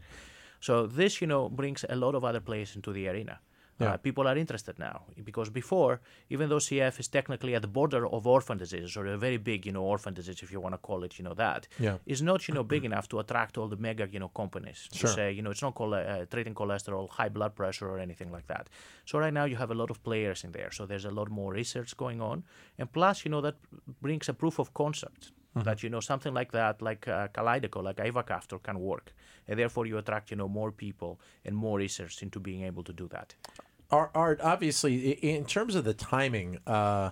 So 0.60 0.86
this, 1.00 1.20
you 1.22 1.26
know, 1.32 1.48
brings 1.48 1.84
a 1.88 1.96
lot 2.04 2.14
of 2.14 2.22
other 2.24 2.40
players 2.40 2.70
into 2.76 2.92
the 2.92 3.08
arena. 3.08 3.36
Yeah. 3.80 3.92
Uh, 3.92 3.96
people 3.96 4.26
are 4.26 4.36
interested 4.36 4.76
now 4.78 5.02
because 5.24 5.50
before, 5.50 6.00
even 6.30 6.48
though 6.48 6.58
CF 6.58 6.98
is 6.98 7.06
technically 7.08 7.54
at 7.54 7.62
the 7.62 7.68
border 7.68 8.06
of 8.08 8.26
orphan 8.26 8.58
diseases 8.58 8.96
or 8.96 9.06
a 9.06 9.16
very 9.16 9.36
big, 9.36 9.66
you 9.66 9.72
know, 9.72 9.84
orphan 9.84 10.14
disease, 10.14 10.42
if 10.42 10.50
you 10.50 10.60
want 10.60 10.74
to 10.74 10.78
call 10.78 11.04
it, 11.04 11.16
you 11.18 11.24
know, 11.24 11.34
that 11.34 11.68
Yeah. 11.78 11.98
is 12.04 12.20
not, 12.20 12.48
you 12.48 12.54
know, 12.54 12.64
big 12.64 12.84
enough 12.84 13.08
to 13.10 13.20
attract 13.20 13.56
all 13.56 13.68
the 13.68 13.76
mega, 13.76 14.08
you 14.10 14.18
know, 14.18 14.28
companies 14.28 14.88
Sure. 14.92 15.08
to 15.10 15.14
say, 15.14 15.30
you 15.32 15.42
know, 15.42 15.50
it's 15.52 15.62
not 15.62 15.74
called 15.76 15.94
uh, 15.94 16.26
treating 16.26 16.54
cholesterol, 16.54 17.08
high 17.08 17.28
blood 17.28 17.54
pressure, 17.54 17.88
or 17.88 17.98
anything 18.00 18.32
like 18.32 18.46
that. 18.48 18.68
So 19.04 19.18
right 19.20 19.32
now 19.32 19.44
you 19.44 19.56
have 19.56 19.70
a 19.70 19.74
lot 19.82 19.90
of 19.90 20.02
players 20.02 20.42
in 20.44 20.50
there. 20.52 20.70
So 20.72 20.84
there's 20.84 21.04
a 21.04 21.10
lot 21.12 21.30
more 21.30 21.52
research 21.52 21.96
going 21.96 22.20
on, 22.20 22.42
and 22.78 22.92
plus, 22.92 23.24
you 23.24 23.30
know, 23.30 23.40
that 23.42 23.56
brings 24.02 24.28
a 24.28 24.34
proof 24.34 24.58
of 24.58 24.74
concept 24.74 25.32
that 25.64 25.82
you 25.82 25.90
know 25.90 25.98
something 26.00 26.34
like 26.34 26.52
that, 26.52 26.80
like 26.80 27.08
uh, 27.08 27.26
like 27.36 27.96
Ivacaftor, 28.08 28.62
can 28.62 28.78
work, 28.78 29.12
and 29.48 29.58
therefore 29.58 29.86
you 29.86 29.98
attract, 29.98 30.30
you 30.30 30.36
know, 30.36 30.48
more 30.48 30.70
people 30.70 31.20
and 31.44 31.56
more 31.56 31.78
research 31.78 32.22
into 32.22 32.38
being 32.38 32.62
able 32.62 32.84
to 32.84 32.92
do 32.92 33.08
that. 33.08 33.34
Art, 33.90 34.10
Art 34.14 34.40
obviously, 34.42 35.12
in 35.12 35.44
terms 35.44 35.74
of 35.74 35.84
the 35.84 35.94
timing, 35.94 36.58
uh, 36.66 37.10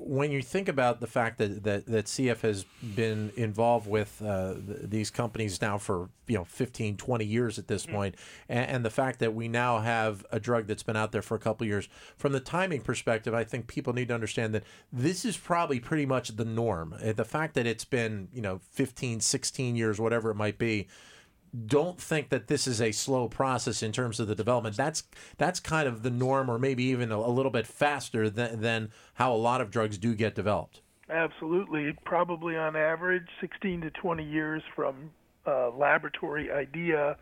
when 0.00 0.30
you 0.30 0.42
think 0.42 0.68
about 0.68 1.00
the 1.00 1.06
fact 1.06 1.38
that, 1.38 1.64
that, 1.64 1.86
that 1.86 2.06
CF 2.06 2.40
has 2.40 2.64
been 2.94 3.32
involved 3.36 3.88
with 3.88 4.22
uh, 4.24 4.54
th- 4.54 4.78
these 4.84 5.10
companies 5.10 5.60
now 5.60 5.76
for 5.76 6.08
you 6.28 6.36
know 6.36 6.44
15, 6.44 6.96
20 6.96 7.24
years 7.24 7.58
at 7.58 7.66
this 7.66 7.84
point, 7.84 8.14
and, 8.48 8.70
and 8.70 8.84
the 8.84 8.90
fact 8.90 9.18
that 9.18 9.34
we 9.34 9.48
now 9.48 9.80
have 9.80 10.24
a 10.30 10.38
drug 10.38 10.66
that's 10.66 10.84
been 10.84 10.96
out 10.96 11.10
there 11.10 11.22
for 11.22 11.34
a 11.34 11.40
couple 11.40 11.64
of 11.64 11.68
years, 11.68 11.88
from 12.16 12.32
the 12.32 12.40
timing 12.40 12.80
perspective, 12.80 13.34
I 13.34 13.44
think 13.44 13.66
people 13.66 13.92
need 13.92 14.08
to 14.08 14.14
understand 14.14 14.54
that 14.54 14.64
this 14.92 15.24
is 15.24 15.36
probably 15.36 15.80
pretty 15.80 16.06
much 16.06 16.36
the 16.36 16.44
norm. 16.44 16.96
The 17.00 17.24
fact 17.24 17.54
that 17.54 17.66
it's 17.66 17.84
been 17.84 18.28
you 18.32 18.42
know 18.42 18.60
15, 18.70 19.20
16 19.20 19.76
years, 19.76 20.00
whatever 20.00 20.30
it 20.30 20.36
might 20.36 20.58
be, 20.58 20.86
don't 21.66 22.00
think 22.00 22.28
that 22.30 22.48
this 22.48 22.66
is 22.66 22.80
a 22.80 22.92
slow 22.92 23.28
process 23.28 23.82
in 23.82 23.92
terms 23.92 24.20
of 24.20 24.28
the 24.28 24.34
development. 24.34 24.76
That's 24.76 25.04
that's 25.36 25.60
kind 25.60 25.88
of 25.88 26.02
the 26.02 26.10
norm, 26.10 26.50
or 26.50 26.58
maybe 26.58 26.84
even 26.84 27.12
a, 27.12 27.18
a 27.18 27.30
little 27.30 27.50
bit 27.50 27.66
faster 27.66 28.28
than, 28.30 28.60
than 28.60 28.90
how 29.14 29.32
a 29.32 29.36
lot 29.36 29.60
of 29.60 29.70
drugs 29.70 29.98
do 29.98 30.14
get 30.14 30.34
developed. 30.34 30.82
Absolutely. 31.10 31.96
Probably 32.04 32.56
on 32.56 32.76
average 32.76 33.26
16 33.40 33.80
to 33.82 33.90
20 33.90 34.24
years 34.24 34.62
from 34.74 35.10
uh, 35.46 35.70
laboratory 35.70 36.50
idea 36.52 37.16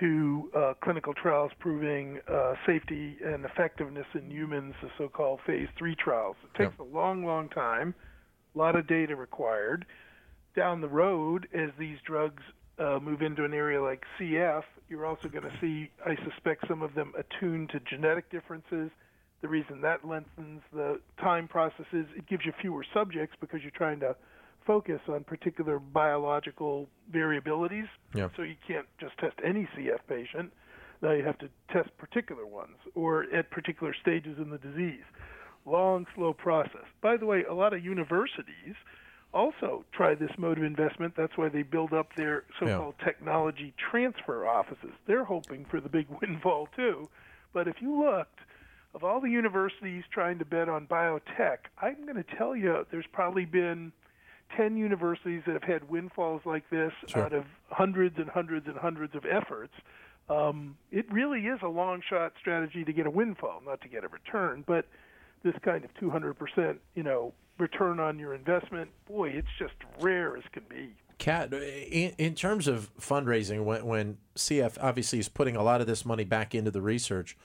to 0.00 0.50
uh, 0.56 0.74
clinical 0.82 1.14
trials 1.14 1.52
proving 1.60 2.18
uh, 2.28 2.54
safety 2.66 3.16
and 3.24 3.44
effectiveness 3.44 4.06
in 4.14 4.30
humans, 4.30 4.74
the 4.82 4.88
so 4.98 5.08
called 5.08 5.40
phase 5.46 5.68
three 5.78 5.94
trials. 5.94 6.36
It 6.42 6.58
takes 6.58 6.78
a 6.80 6.82
long, 6.82 7.24
long 7.24 7.48
time, 7.48 7.94
a 8.54 8.58
lot 8.58 8.74
of 8.74 8.88
data 8.88 9.14
required. 9.14 9.86
Down 10.56 10.80
the 10.80 10.88
road, 10.88 11.48
as 11.54 11.70
these 11.78 11.98
drugs 12.04 12.42
uh, 12.78 12.98
move 13.00 13.22
into 13.22 13.44
an 13.44 13.54
area 13.54 13.82
like 13.82 14.02
CF, 14.18 14.62
you're 14.88 15.06
also 15.06 15.28
going 15.28 15.44
to 15.44 15.52
see, 15.60 15.90
I 16.04 16.16
suspect, 16.28 16.66
some 16.68 16.82
of 16.82 16.94
them 16.94 17.12
attuned 17.16 17.70
to 17.70 17.80
genetic 17.80 18.30
differences. 18.30 18.90
The 19.42 19.48
reason 19.48 19.80
that 19.82 20.06
lengthens 20.06 20.62
the 20.72 21.00
time 21.20 21.48
processes, 21.48 22.06
it 22.16 22.26
gives 22.26 22.44
you 22.44 22.52
fewer 22.60 22.84
subjects 22.94 23.36
because 23.40 23.60
you're 23.62 23.70
trying 23.70 24.00
to 24.00 24.16
focus 24.66 25.00
on 25.08 25.24
particular 25.24 25.78
biological 25.78 26.88
variabilities. 27.12 27.88
Yeah. 28.14 28.28
So 28.36 28.42
you 28.42 28.56
can't 28.66 28.86
just 28.98 29.16
test 29.18 29.34
any 29.44 29.68
CF 29.76 29.98
patient. 30.08 30.52
Now 31.02 31.12
you 31.12 31.24
have 31.24 31.38
to 31.38 31.48
test 31.70 31.90
particular 31.98 32.46
ones 32.46 32.76
or 32.94 33.24
at 33.34 33.50
particular 33.50 33.94
stages 34.00 34.38
in 34.38 34.50
the 34.50 34.58
disease. 34.58 35.04
Long, 35.66 36.06
slow 36.14 36.32
process. 36.32 36.84
By 37.02 37.16
the 37.16 37.26
way, 37.26 37.44
a 37.44 37.54
lot 37.54 37.72
of 37.72 37.84
universities 37.84 38.74
also 39.34 39.84
try 39.92 40.14
this 40.14 40.30
mode 40.38 40.58
of 40.58 40.64
investment. 40.64 41.14
That's 41.16 41.36
why 41.36 41.48
they 41.48 41.62
build 41.62 41.92
up 41.92 42.14
their 42.14 42.44
so-called 42.58 42.94
technology 43.04 43.74
transfer 43.90 44.46
offices. 44.46 44.92
They're 45.06 45.24
hoping 45.24 45.64
for 45.66 45.80
the 45.80 45.88
big 45.88 46.06
windfall 46.20 46.68
too. 46.76 47.08
But 47.52 47.68
if 47.68 47.82
you 47.82 48.02
looked 48.02 48.38
of 48.94 49.02
all 49.02 49.20
the 49.20 49.28
universities 49.30 50.04
trying 50.12 50.38
to 50.38 50.44
bet 50.44 50.68
on 50.68 50.86
biotech, 50.86 51.58
I'm 51.82 52.04
going 52.04 52.16
to 52.16 52.36
tell 52.36 52.54
you 52.54 52.86
there's 52.92 53.08
probably 53.12 53.44
been 53.44 53.92
10 54.56 54.76
universities 54.76 55.42
that 55.46 55.54
have 55.54 55.64
had 55.64 55.88
windfalls 55.90 56.42
like 56.44 56.70
this 56.70 56.92
Sure. 57.08 57.24
out 57.24 57.32
of 57.32 57.44
hundreds 57.70 58.18
and 58.18 58.28
hundreds 58.28 58.68
and 58.68 58.76
hundreds 58.78 59.16
of 59.16 59.24
efforts. 59.26 59.74
Um, 60.28 60.76
it 60.92 61.12
really 61.12 61.40
is 61.46 61.58
a 61.62 61.68
long 61.68 62.02
shot 62.08 62.34
strategy 62.38 62.84
to 62.84 62.92
get 62.92 63.06
a 63.06 63.10
windfall, 63.10 63.62
not 63.66 63.80
to 63.80 63.88
get 63.88 64.04
a 64.04 64.08
return, 64.08 64.62
but 64.66 64.86
this 65.42 65.54
kind 65.62 65.84
of 65.84 65.92
200%, 65.94 66.78
you 66.94 67.02
know, 67.02 67.32
return 67.58 68.00
on 68.00 68.18
your 68.18 68.34
investment, 68.34 68.90
boy, 69.06 69.30
it's 69.30 69.48
just 69.58 69.74
rare 70.00 70.36
as 70.36 70.44
can 70.52 70.64
be. 70.68 70.94
Kat, 71.18 71.52
in, 71.52 72.12
in 72.18 72.34
terms 72.34 72.66
of 72.66 72.90
fundraising, 72.98 73.64
when, 73.64 73.86
when 73.86 74.18
CF 74.36 74.76
obviously 74.80 75.18
is 75.18 75.28
putting 75.28 75.56
a 75.56 75.62
lot 75.62 75.80
of 75.80 75.86
this 75.86 76.04
money 76.04 76.24
back 76.24 76.54
into 76.54 76.70
the 76.70 76.82
research, 76.82 77.36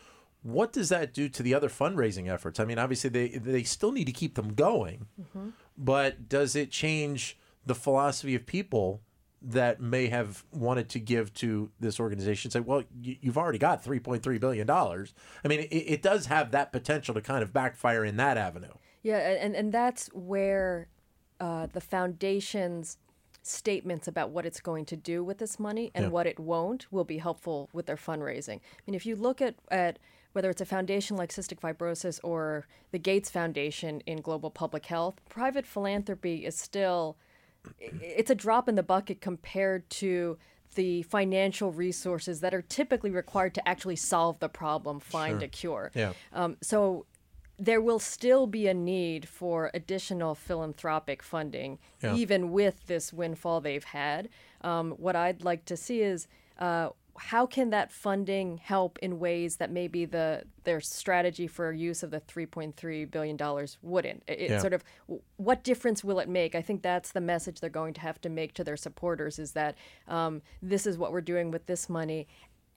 what 0.42 0.74
does 0.74 0.90
that 0.90 1.14
do 1.14 1.30
to 1.30 1.44
the 1.44 1.54
other 1.54 1.70
fundraising 1.70 2.32
efforts? 2.32 2.60
I 2.60 2.66
mean, 2.66 2.80
obviously 2.80 3.10
they 3.10 3.28
they 3.30 3.64
still 3.64 3.92
need 3.92 4.06
to 4.06 4.12
keep 4.12 4.36
them 4.36 4.54
going, 4.54 5.08
mm-hmm. 5.20 5.50
but 5.78 6.30
does 6.30 6.56
it 6.56 6.72
change 6.72 7.38
the 7.66 7.76
philosophy 7.76 8.36
of 8.36 8.46
people 8.46 9.02
that 9.42 9.80
may 9.80 10.08
have 10.08 10.44
wanted 10.52 10.90
to 10.90 11.00
give 11.00 11.34
to 11.34 11.72
this 11.80 12.00
organization? 12.00 12.52
Say, 12.52 12.62
well, 12.62 12.84
you, 13.02 13.18
you've 13.22 13.38
already 13.38 13.60
got 13.60 13.84
three 13.84 14.00
point 14.00 14.24
three 14.24 14.38
billion 14.38 14.66
dollars. 14.66 15.14
I 15.44 15.50
mean, 15.50 15.60
it, 15.60 15.76
it 15.76 16.02
does 16.02 16.28
have 16.28 16.52
that 16.52 16.72
potential 16.72 17.14
to 17.16 17.22
kind 17.22 17.44
of 17.44 17.54
backfire 17.54 18.06
in 18.06 18.18
that 18.18 18.38
avenue. 18.38 18.74
Yeah, 19.04 19.18
and, 19.18 19.56
and 19.56 19.72
that's 19.72 20.08
where 20.14 20.88
uh, 21.40 21.68
the 21.72 21.82
foundation's 21.82 22.98
statements 23.42 24.08
about 24.08 24.30
what 24.32 24.46
it's 24.46 24.60
going 24.60 24.86
to 24.86 24.96
do 24.96 25.24
with 25.24 25.38
this 25.38 25.60
money 25.60 25.92
and 25.96 26.06
Yeah. 26.06 26.10
what 26.10 26.28
it 26.28 26.40
won't 26.40 26.92
will 26.92 27.06
be 27.06 27.18
helpful 27.18 27.70
with 27.74 27.86
their 27.86 27.96
fundraising. 27.96 28.58
I 28.58 28.82
mean, 28.86 28.96
if 28.96 29.06
you 29.06 29.16
look 29.16 29.42
at, 29.42 29.56
at 29.72 29.98
whether 30.34 30.50
it's 30.50 30.62
a 30.62 30.66
foundation 30.66 31.16
like 31.18 31.32
Cystic 31.32 31.60
Fibrosis 31.60 32.20
or 32.24 32.68
the 32.92 33.00
Gates 33.00 33.30
Foundation 33.30 34.02
in 34.02 34.22
global 34.22 34.52
public 34.52 34.86
health, 34.86 35.16
private 35.30 35.66
philanthropy 35.66 36.46
is 36.46 36.58
still 36.58 37.18
it's 37.80 38.30
a 38.30 38.36
drop 38.36 38.70
in 38.70 38.76
the 38.76 38.84
bucket 38.84 39.20
compared 39.22 39.90
to 39.90 40.38
the 40.76 41.02
financial 41.04 41.72
resources 41.72 42.42
that 42.42 42.54
are 42.54 42.62
typically 42.62 43.10
required 43.10 43.54
to 43.56 43.68
actually 43.68 43.96
solve 43.96 44.40
the 44.40 44.48
problem, 44.48 45.00
find 45.00 45.42
a 45.42 45.48
cure. 45.48 45.92
Yeah. 45.96 46.14
Um, 46.32 46.58
so 46.62 47.06
there 47.60 47.82
will 47.82 48.00
still 48.00 48.48
be 48.48 48.68
a 48.68 48.74
need 48.74 49.28
for 49.28 49.70
additional 49.74 50.34
philanthropic 50.34 51.22
funding, 51.22 51.78
Yeah. 52.02 52.16
even 52.16 52.52
with 52.52 52.88
this 52.88 53.12
windfall 53.12 53.60
they've 53.62 53.84
had. 53.84 54.30
Um, 54.62 54.92
what 54.92 55.16
I'd 55.16 55.44
like 55.44 55.66
to 55.66 55.76
see 55.78 56.02
is 56.02 56.28
uh, 56.58 56.90
how 57.18 57.46
can 57.46 57.70
that 57.72 57.92
funding 57.92 58.58
help 58.60 58.98
in 59.00 59.20
ways 59.20 59.58
that 59.58 59.70
maybe 59.72 60.06
the 60.06 60.44
their 60.64 60.80
strategy 60.80 61.48
for 61.48 61.74
use 61.74 62.02
of 62.04 62.12
the 62.12 62.22
3.3 62.22 63.12
billion 63.12 63.36
dollars 63.36 63.78
wouldn't. 63.82 64.24
It, 64.28 64.40
it 64.40 64.50
Yeah. 64.52 64.60
sort 64.60 64.74
of 64.74 64.84
what 65.36 65.64
difference 65.64 66.02
will 66.02 66.20
it 66.20 66.30
make? 66.30 66.56
I 66.56 66.62
think 66.62 66.82
that's 66.82 67.12
the 67.12 67.20
message 67.22 67.60
they're 67.60 67.70
going 67.70 67.94
to 67.96 68.02
have 68.02 68.22
to 68.22 68.30
make 68.30 68.54
to 68.54 68.64
their 68.64 68.78
supporters 68.78 69.38
is 69.38 69.52
that 69.52 69.76
um, 70.08 70.42
this 70.62 70.86
is 70.88 70.98
what 70.98 71.12
we're 71.12 71.20
doing 71.22 71.52
with 71.52 71.66
this 71.66 71.90
money, 71.90 72.26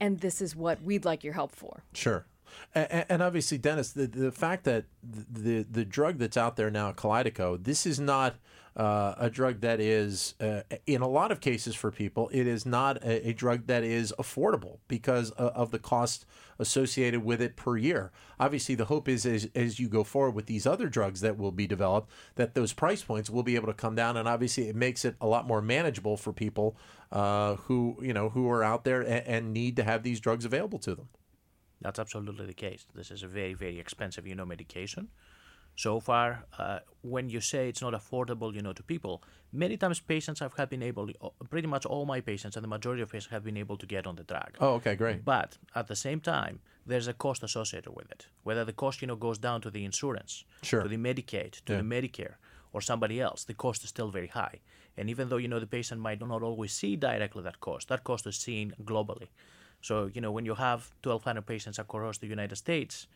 and 0.00 0.18
this 0.20 0.40
is 0.40 0.56
what 0.56 0.82
we'd 0.82 1.04
like 1.04 1.22
your 1.22 1.34
help 1.34 1.54
for. 1.54 1.84
Sure. 1.92 2.24
And, 2.74 3.04
and 3.08 3.22
obviously, 3.22 3.58
Dennis, 3.58 3.92
the, 3.92 4.06
the 4.06 4.32
fact 4.32 4.64
that 4.64 4.84
the, 5.02 5.66
the 5.70 5.84
drug 5.84 6.18
that's 6.18 6.36
out 6.36 6.56
there 6.56 6.70
now, 6.70 6.92
Kalydeco, 6.92 7.62
this 7.62 7.86
is 7.86 8.00
not 8.00 8.36
uh, 8.76 9.14
a 9.18 9.28
drug 9.28 9.60
that 9.60 9.80
is, 9.80 10.34
uh, 10.40 10.62
in 10.86 11.02
a 11.02 11.08
lot 11.08 11.30
of 11.30 11.40
cases 11.40 11.74
for 11.74 11.90
people, 11.90 12.30
it 12.32 12.46
is 12.46 12.64
not 12.64 13.02
a, 13.04 13.28
a 13.28 13.32
drug 13.32 13.66
that 13.66 13.84
is 13.84 14.14
affordable 14.18 14.78
because 14.88 15.30
of, 15.32 15.52
of 15.52 15.70
the 15.70 15.78
cost 15.78 16.24
associated 16.58 17.22
with 17.22 17.42
it 17.42 17.56
per 17.56 17.76
year. 17.76 18.10
Obviously, 18.40 18.74
the 18.74 18.86
hope 18.86 19.08
is 19.08 19.26
as, 19.26 19.48
as 19.54 19.78
you 19.78 19.88
go 19.88 20.04
forward 20.04 20.34
with 20.34 20.46
these 20.46 20.66
other 20.66 20.88
drugs 20.88 21.20
that 21.20 21.36
will 21.36 21.52
be 21.52 21.66
developed, 21.66 22.10
that 22.36 22.54
those 22.54 22.72
price 22.72 23.02
points 23.02 23.28
will 23.28 23.42
be 23.42 23.56
able 23.56 23.66
to 23.66 23.74
come 23.74 23.94
down, 23.94 24.16
and 24.16 24.26
obviously, 24.26 24.68
it 24.68 24.76
makes 24.76 25.04
it 25.04 25.16
a 25.20 25.26
lot 25.26 25.46
more 25.46 25.60
manageable 25.60 26.16
for 26.16 26.32
people 26.32 26.76
uh, 27.10 27.56
who 27.56 27.98
you 28.00 28.14
know 28.14 28.30
who 28.30 28.48
are 28.48 28.64
out 28.64 28.84
there 28.84 29.02
and, 29.02 29.26
and 29.26 29.52
need 29.52 29.76
to 29.76 29.84
have 29.84 30.02
these 30.02 30.18
drugs 30.18 30.44
available 30.44 30.78
to 30.78 30.94
them. 30.94 31.08
That's 31.82 31.98
absolutely 31.98 32.46
the 32.46 32.54
case. 32.54 32.86
This 32.94 33.10
is 33.10 33.22
a 33.22 33.28
very, 33.28 33.54
very 33.54 33.78
expensive, 33.78 34.26
you 34.26 34.34
know, 34.34 34.46
medication. 34.46 35.08
So 35.74 36.00
far, 36.00 36.44
uh, 36.58 36.80
when 37.00 37.30
you 37.30 37.40
say 37.40 37.68
it's 37.68 37.80
not 37.80 37.94
affordable, 37.94 38.54
you 38.54 38.60
know, 38.60 38.74
to 38.74 38.82
people, 38.82 39.22
many 39.52 39.76
times 39.78 40.00
patients 40.00 40.40
have 40.40 40.52
have 40.58 40.68
been 40.68 40.82
able, 40.82 41.08
pretty 41.50 41.66
much 41.66 41.86
all 41.86 42.04
my 42.04 42.20
patients 42.20 42.56
and 42.56 42.64
the 42.64 42.68
majority 42.68 43.02
of 43.02 43.10
patients 43.10 43.30
have 43.32 43.42
been 43.42 43.56
able 43.56 43.76
to 43.78 43.86
get 43.86 44.06
on 44.06 44.14
the 44.16 44.22
drug. 44.24 44.50
Oh, 44.60 44.74
okay, 44.74 44.94
great. 44.94 45.24
But 45.24 45.56
at 45.74 45.86
the 45.88 45.96
same 45.96 46.20
time, 46.20 46.60
there's 46.86 47.08
a 47.08 47.14
cost 47.14 47.42
associated 47.42 47.92
with 47.96 48.10
it. 48.10 48.26
Whether 48.42 48.64
the 48.66 48.74
cost, 48.74 49.00
you 49.00 49.08
know, 49.08 49.16
goes 49.16 49.38
down 49.38 49.60
to 49.62 49.70
the 49.70 49.84
insurance, 49.84 50.44
Sure. 50.62 50.82
to 50.82 50.88
the 50.88 50.98
Medicaid, 50.98 51.52
to 51.64 51.72
the 51.76 51.82
Medicare, 51.82 52.34
or 52.74 52.80
somebody 52.82 53.20
else, 53.20 53.44
the 53.44 53.54
cost 53.54 53.82
is 53.84 53.88
still 53.90 54.10
very 54.10 54.28
high. 54.28 54.60
And 54.98 55.08
even 55.08 55.28
though 55.28 55.38
you 55.38 55.48
know 55.48 55.60
the 55.60 55.66
patient 55.78 56.00
might 56.02 56.20
not 56.20 56.42
always 56.42 56.72
see 56.74 56.96
directly 56.96 57.42
that 57.44 57.60
cost, 57.60 57.88
that 57.88 58.04
cost 58.04 58.26
is 58.26 58.36
seen 58.36 58.74
globally. 58.84 59.28
So 59.82 60.10
you 60.14 60.20
know 60.20 60.32
when 60.32 60.46
you 60.46 60.54
have 60.54 60.90
1,200 61.02 61.44
patients 61.46 61.78
across 61.78 62.18
the 62.18 62.26
United 62.26 62.56
States 62.56 63.06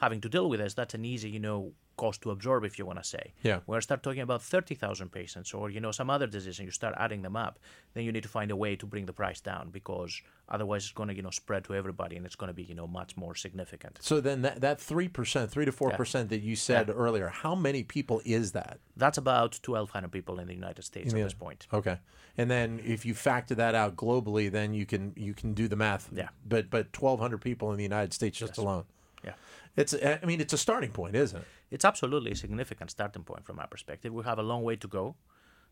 having 0.00 0.20
to 0.20 0.28
deal 0.28 0.48
with 0.50 0.60
this, 0.60 0.74
that's 0.74 0.94
an 0.94 1.04
easy 1.04 1.30
you 1.30 1.40
know 1.40 1.72
cost 1.96 2.22
to 2.22 2.30
absorb 2.30 2.64
if 2.64 2.78
you 2.78 2.86
want 2.86 2.98
to 2.98 3.04
say. 3.04 3.32
Yeah. 3.42 3.60
When 3.66 3.76
you 3.76 3.80
start 3.80 4.02
talking 4.02 4.20
about 4.20 4.42
30,000 4.42 5.10
patients 5.10 5.54
or 5.54 5.70
you 5.70 5.80
know 5.80 5.92
some 5.92 6.10
other 6.10 6.26
disease 6.26 6.58
and 6.58 6.66
you 6.66 6.72
start 6.72 6.94
adding 6.98 7.22
them 7.22 7.36
up, 7.36 7.58
then 7.94 8.04
you 8.04 8.12
need 8.12 8.22
to 8.22 8.28
find 8.28 8.50
a 8.50 8.56
way 8.56 8.76
to 8.76 8.86
bring 8.86 9.06
the 9.06 9.12
price 9.12 9.40
down 9.40 9.70
because 9.70 10.20
otherwise 10.48 10.84
it's 10.84 10.92
going 10.92 11.08
to 11.08 11.14
you 11.14 11.22
know 11.22 11.30
spread 11.30 11.64
to 11.64 11.74
everybody 11.74 12.16
and 12.16 12.24
it's 12.26 12.36
going 12.36 12.48
to 12.48 12.54
be 12.54 12.62
you 12.62 12.74
know 12.74 12.86
much 12.86 13.16
more 13.16 13.34
significant. 13.34 13.98
So 14.00 14.20
then 14.20 14.42
that 14.42 14.60
that 14.60 14.80
three 14.80 15.08
percent, 15.08 15.50
three 15.50 15.64
to 15.64 15.72
four 15.72 15.90
percent 15.90 16.28
that 16.30 16.42
you 16.42 16.56
said 16.56 16.90
earlier, 16.90 17.28
how 17.28 17.54
many 17.54 17.82
people 17.82 18.20
is 18.24 18.52
that? 18.52 18.78
That's 18.96 19.18
about 19.18 19.58
1,200 19.66 20.10
people 20.10 20.38
in 20.38 20.46
the 20.48 20.54
United 20.54 20.82
States 20.82 21.12
at 21.12 21.20
this 21.20 21.34
point. 21.34 21.66
Okay, 21.72 21.98
and 22.38 22.50
then 22.50 22.80
if 22.84 23.04
you 23.04 23.14
factor 23.14 23.54
that 23.54 23.74
out 23.74 23.96
globally, 23.96 24.50
then 24.50 24.74
you 24.74 24.86
can 24.86 25.12
you 25.16 25.34
can 25.34 25.54
do 25.54 25.68
the 25.68 25.76
math. 25.76 26.08
Yeah. 26.12 26.28
But 26.46 26.70
but 26.70 26.92
twelve 26.92 27.20
hundred 27.20 27.40
people 27.40 27.70
in 27.70 27.76
the 27.76 27.82
United 27.82 28.12
States 28.12 28.38
just 28.38 28.58
alone. 28.58 28.84
Yeah. 29.24 29.32
It's 29.76 29.94
I 29.94 30.20
mean 30.24 30.40
it's 30.40 30.52
a 30.52 30.58
starting 30.58 30.90
point, 30.90 31.16
isn't 31.16 31.40
it? 31.40 31.46
It's 31.70 31.84
absolutely 31.84 32.30
a 32.32 32.36
significant 32.36 32.90
starting 32.90 33.24
point 33.24 33.44
from 33.44 33.56
my 33.56 33.66
perspective. 33.66 34.12
We 34.12 34.24
have 34.24 34.38
a 34.38 34.42
long 34.42 34.62
way 34.62 34.76
to 34.76 34.88
go. 34.88 35.16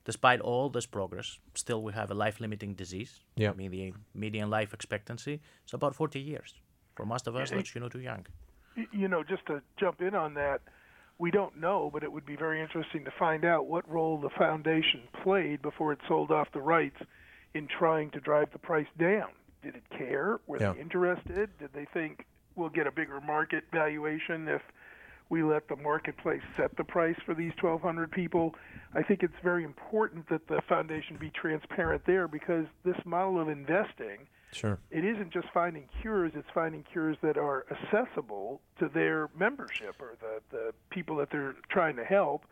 Despite 0.05 0.41
all 0.41 0.69
this 0.69 0.85
progress, 0.87 1.39
still 1.55 1.83
we 1.83 1.93
have 1.95 2.11
a 2.11 2.15
life 2.15 2.39
limiting 2.41 2.75
disease. 2.75 3.21
Yeah. 3.37 3.51
I 3.53 3.55
mean, 3.55 3.71
the 3.71 3.95
median 4.15 4.51
life 4.51 4.75
expectancy 4.75 5.41
is 5.67 5.73
about 5.73 5.95
40 5.95 6.21
years. 6.21 6.55
For 6.95 7.07
most 7.07 7.27
of 7.27 7.35
us, 7.37 7.51
that's 7.51 7.75
you 7.75 7.81
know, 7.81 7.89
too 7.89 8.01
young. 8.01 8.27
You 8.93 9.09
know, 9.09 9.23
just 9.23 9.47
to 9.47 9.63
jump 9.79 10.03
in 10.03 10.15
on 10.15 10.35
that, 10.35 10.61
we 11.19 11.31
don't 11.31 11.59
know, 11.59 11.91
but 11.93 12.03
it 12.03 12.13
would 12.13 12.27
be 12.27 12.37
very 12.37 12.61
interesting 12.61 13.05
to 13.05 13.11
find 13.19 13.45
out 13.45 13.67
what 13.67 13.89
role 13.89 14.19
the 14.21 14.31
foundation 14.37 15.03
played 15.23 15.63
before 15.63 15.93
it 15.93 16.01
sold 16.07 16.31
off 16.31 16.49
the 16.53 16.61
rights 16.61 16.97
in 17.55 17.67
trying 17.69 18.11
to 18.11 18.21
drive 18.21 18.49
the 18.53 18.59
price 18.59 18.89
down. 18.99 19.29
Did 19.63 19.77
it 19.77 19.85
care? 19.97 20.41
Were 20.47 20.61
Yeah. 20.61 20.73
they 20.73 20.81
interested? 20.81 21.49
Did 21.59 21.73
they 21.73 21.87
think 21.95 22.27
we'll 22.57 22.69
get 22.69 22.87
a 22.87 22.93
bigger 22.93 23.21
market 23.21 23.65
valuation 23.73 24.49
if 24.49 24.61
we 25.35 25.43
let 25.43 25.67
the 25.67 25.75
marketplace 25.75 26.43
set 26.57 26.77
the 26.77 26.85
price 26.85 27.17
for 27.27 27.35
these 27.35 27.51
1,200 27.61 28.09
people? 28.13 28.55
I 28.95 29.03
think 29.03 29.25
it's 29.25 29.35
very 29.43 29.65
important 29.65 30.29
that 30.29 30.47
the 30.47 30.61
foundation 30.69 31.17
be 31.19 31.31
transparent 31.31 32.03
there 32.07 32.29
because 32.29 32.67
this 32.85 32.97
model 33.05 33.41
of 33.41 33.49
investing 33.49 34.29
Sure. 34.53 34.79
it 34.93 35.05
isn't 35.05 35.33
just 35.33 35.49
finding 35.53 35.89
cures, 36.01 36.31
it's 36.37 36.47
finding 36.55 36.85
cures 36.93 37.17
that 37.23 37.37
are 37.37 37.67
accessible 37.73 38.61
to 38.79 38.89
their 38.95 39.29
membership 39.37 39.97
or 39.99 40.15
the, 40.21 40.41
the 40.57 40.73
people 40.91 41.17
that 41.17 41.31
they're 41.33 41.57
trying 41.69 41.97
to 41.97 42.05
help. 42.05 42.45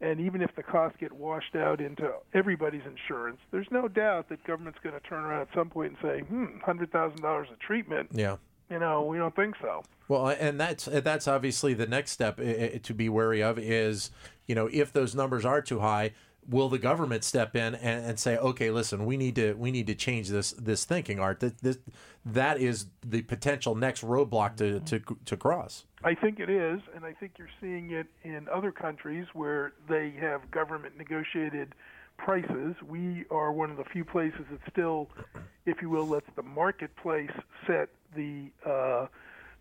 And 0.00 0.18
even 0.18 0.40
if 0.40 0.50
the 0.56 0.62
costs 0.62 0.96
get 0.98 1.12
washed 1.12 1.54
out 1.54 1.82
into 1.82 2.10
everybody's 2.32 2.86
insurance, 2.86 3.38
there's 3.50 3.70
no 3.70 3.86
doubt 3.86 4.30
that 4.30 4.42
government's 4.44 4.78
going 4.82 4.94
to 4.94 5.00
turn 5.06 5.22
around 5.24 5.42
at 5.42 5.48
some 5.54 5.68
point 5.68 5.90
and 5.90 5.98
say, 6.02 6.20
hmm, 6.26 6.46
$100,000 6.66 7.52
a 7.52 7.56
treatment, 7.56 8.08
Yeah. 8.12 8.36
You 8.72 8.78
know, 8.78 9.02
we 9.02 9.18
don't 9.18 9.36
think 9.36 9.54
so. 9.60 9.82
Well, 10.08 10.28
and 10.28 10.58
that's 10.58 10.88
uh, 10.88 11.00
that's 11.00 11.28
obviously 11.28 11.74
the 11.74 11.86
next 11.86 12.12
step 12.12 12.38
to 12.38 12.94
be 12.94 13.08
wary 13.08 13.42
of 13.42 13.58
is, 13.58 14.10
you 14.46 14.54
know, 14.54 14.68
if 14.72 14.92
those 14.92 15.14
numbers 15.14 15.44
are 15.44 15.60
too 15.60 15.80
high, 15.80 16.12
will 16.48 16.68
the 16.68 16.78
government 16.78 17.22
step 17.22 17.54
in 17.54 17.74
and, 17.74 18.04
and 18.04 18.18
say, 18.18 18.36
okay, 18.36 18.70
listen, 18.70 19.04
we 19.04 19.16
need 19.16 19.36
to 19.36 19.52
we 19.54 19.70
need 19.70 19.86
to 19.88 19.94
change 19.94 20.28
this 20.30 20.52
this 20.52 20.86
thinking, 20.86 21.20
Art. 21.20 21.40
That 21.40 21.58
this 21.58 21.78
that 22.24 22.60
is 22.60 22.86
the 23.06 23.22
potential 23.22 23.74
next 23.74 24.02
roadblock 24.02 24.56
to 24.56 24.80
to 24.80 25.00
to 25.26 25.36
cross. 25.36 25.84
I 26.02 26.14
think 26.14 26.40
it 26.40 26.50
is, 26.50 26.80
and 26.94 27.04
I 27.04 27.12
think 27.12 27.32
you're 27.38 27.48
seeing 27.60 27.90
it 27.90 28.06
in 28.24 28.48
other 28.48 28.72
countries 28.72 29.26
where 29.34 29.74
they 29.88 30.14
have 30.18 30.50
government 30.50 30.96
negotiated 30.96 31.74
prices. 32.16 32.74
We 32.86 33.24
are 33.30 33.52
one 33.52 33.70
of 33.70 33.76
the 33.76 33.84
few 33.84 34.04
places 34.04 34.46
that 34.50 34.60
still, 34.70 35.10
if 35.66 35.80
you 35.80 35.90
will, 35.90 36.06
lets 36.06 36.26
the 36.36 36.42
marketplace 36.42 37.30
set 37.66 37.88
the 38.14 38.50
uh, 38.68 39.06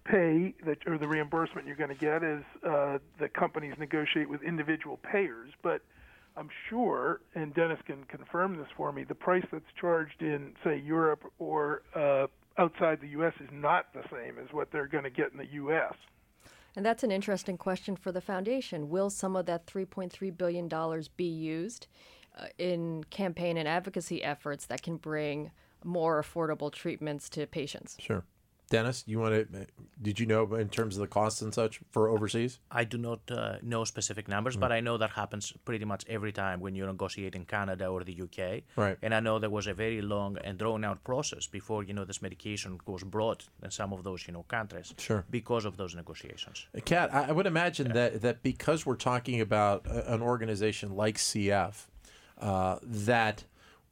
pay 0.03 0.53
that 0.65 0.77
or 0.87 0.97
the 0.97 1.07
reimbursement 1.07 1.67
you're 1.67 1.75
going 1.75 1.89
to 1.89 1.95
get 1.95 2.23
is 2.23 2.43
uh, 2.67 2.97
the 3.19 3.29
companies 3.29 3.73
negotiate 3.77 4.29
with 4.29 4.41
individual 4.41 4.97
payers. 4.97 5.51
But 5.61 5.81
I'm 6.35 6.49
sure, 6.69 7.21
and 7.35 7.53
Dennis 7.53 7.79
can 7.85 8.03
confirm 8.05 8.57
this 8.57 8.67
for 8.75 8.91
me, 8.91 9.03
the 9.03 9.15
price 9.15 9.45
that's 9.51 9.65
charged 9.79 10.21
in, 10.21 10.53
say, 10.63 10.79
Europe 10.79 11.23
or 11.39 11.83
uh, 11.95 12.27
outside 12.57 13.01
the 13.01 13.09
U.S. 13.09 13.33
is 13.39 13.49
not 13.51 13.93
the 13.93 14.03
same 14.11 14.37
as 14.37 14.51
what 14.53 14.71
they're 14.71 14.87
going 14.87 15.03
to 15.03 15.09
get 15.09 15.31
in 15.31 15.37
the 15.37 15.47
U.S. 15.53 15.93
And 16.75 16.85
that's 16.85 17.03
an 17.03 17.11
interesting 17.11 17.57
question 17.57 17.95
for 17.95 18.11
the 18.11 18.21
foundation. 18.21 18.89
Will 18.89 19.09
some 19.09 19.35
of 19.35 19.45
that 19.47 19.67
$3.3 19.67 20.37
billion 20.37 20.69
be 21.17 21.25
used 21.25 21.87
uh, 22.39 22.45
in 22.57 23.03
campaign 23.09 23.57
and 23.57 23.67
advocacy 23.67 24.23
efforts 24.23 24.65
that 24.67 24.81
can 24.81 24.95
bring 24.95 25.51
more 25.83 26.21
affordable 26.21 26.71
treatments 26.71 27.27
to 27.29 27.45
patients? 27.45 27.97
Sure. 27.99 28.23
Dennis, 28.71 29.03
you 29.05 29.19
want 29.19 29.51
to? 29.51 29.67
Did 30.01 30.19
you 30.19 30.25
know 30.25 30.55
in 30.55 30.69
terms 30.69 30.95
of 30.95 31.01
the 31.01 31.07
costs 31.07 31.41
and 31.41 31.53
such 31.53 31.81
for 31.91 32.07
overseas? 32.07 32.59
I 32.71 32.85
do 32.85 32.97
not 32.97 33.19
uh, 33.29 33.57
know 33.61 33.83
specific 33.83 34.27
numbers, 34.27 34.55
but 34.55 34.71
I 34.71 34.79
know 34.79 34.97
that 34.97 35.11
happens 35.11 35.53
pretty 35.65 35.85
much 35.85 36.05
every 36.07 36.31
time 36.31 36.61
when 36.61 36.73
you 36.73 36.85
negotiate 36.85 37.35
in 37.35 37.45
Canada 37.45 37.87
or 37.87 38.03
the 38.03 38.17
UK. 38.25 38.63
Right. 38.77 38.97
And 39.01 39.13
I 39.13 39.19
know 39.19 39.39
there 39.39 39.49
was 39.49 39.67
a 39.67 39.73
very 39.73 40.01
long 40.01 40.37
and 40.43 40.57
drawn 40.57 40.85
out 40.85 41.03
process 41.03 41.47
before 41.47 41.83
you 41.83 41.93
know 41.93 42.05
this 42.05 42.21
medication 42.21 42.79
was 42.87 43.03
brought 43.03 43.49
in 43.61 43.71
some 43.71 43.91
of 43.93 44.03
those 44.03 44.25
you 44.25 44.33
know 44.33 44.43
countries. 44.43 44.93
Sure. 44.97 45.25
Because 45.29 45.65
of 45.65 45.75
those 45.75 45.93
negotiations. 45.93 46.65
Kat, 46.85 47.13
I 47.13 47.31
would 47.31 47.45
imagine 47.45 47.91
that 47.93 48.21
that 48.21 48.41
because 48.41 48.85
we're 48.85 48.95
talking 48.95 49.41
about 49.41 49.85
an 49.85 50.21
organization 50.21 50.95
like 50.95 51.17
CF, 51.17 51.87
uh, 52.39 52.77
that 52.83 53.43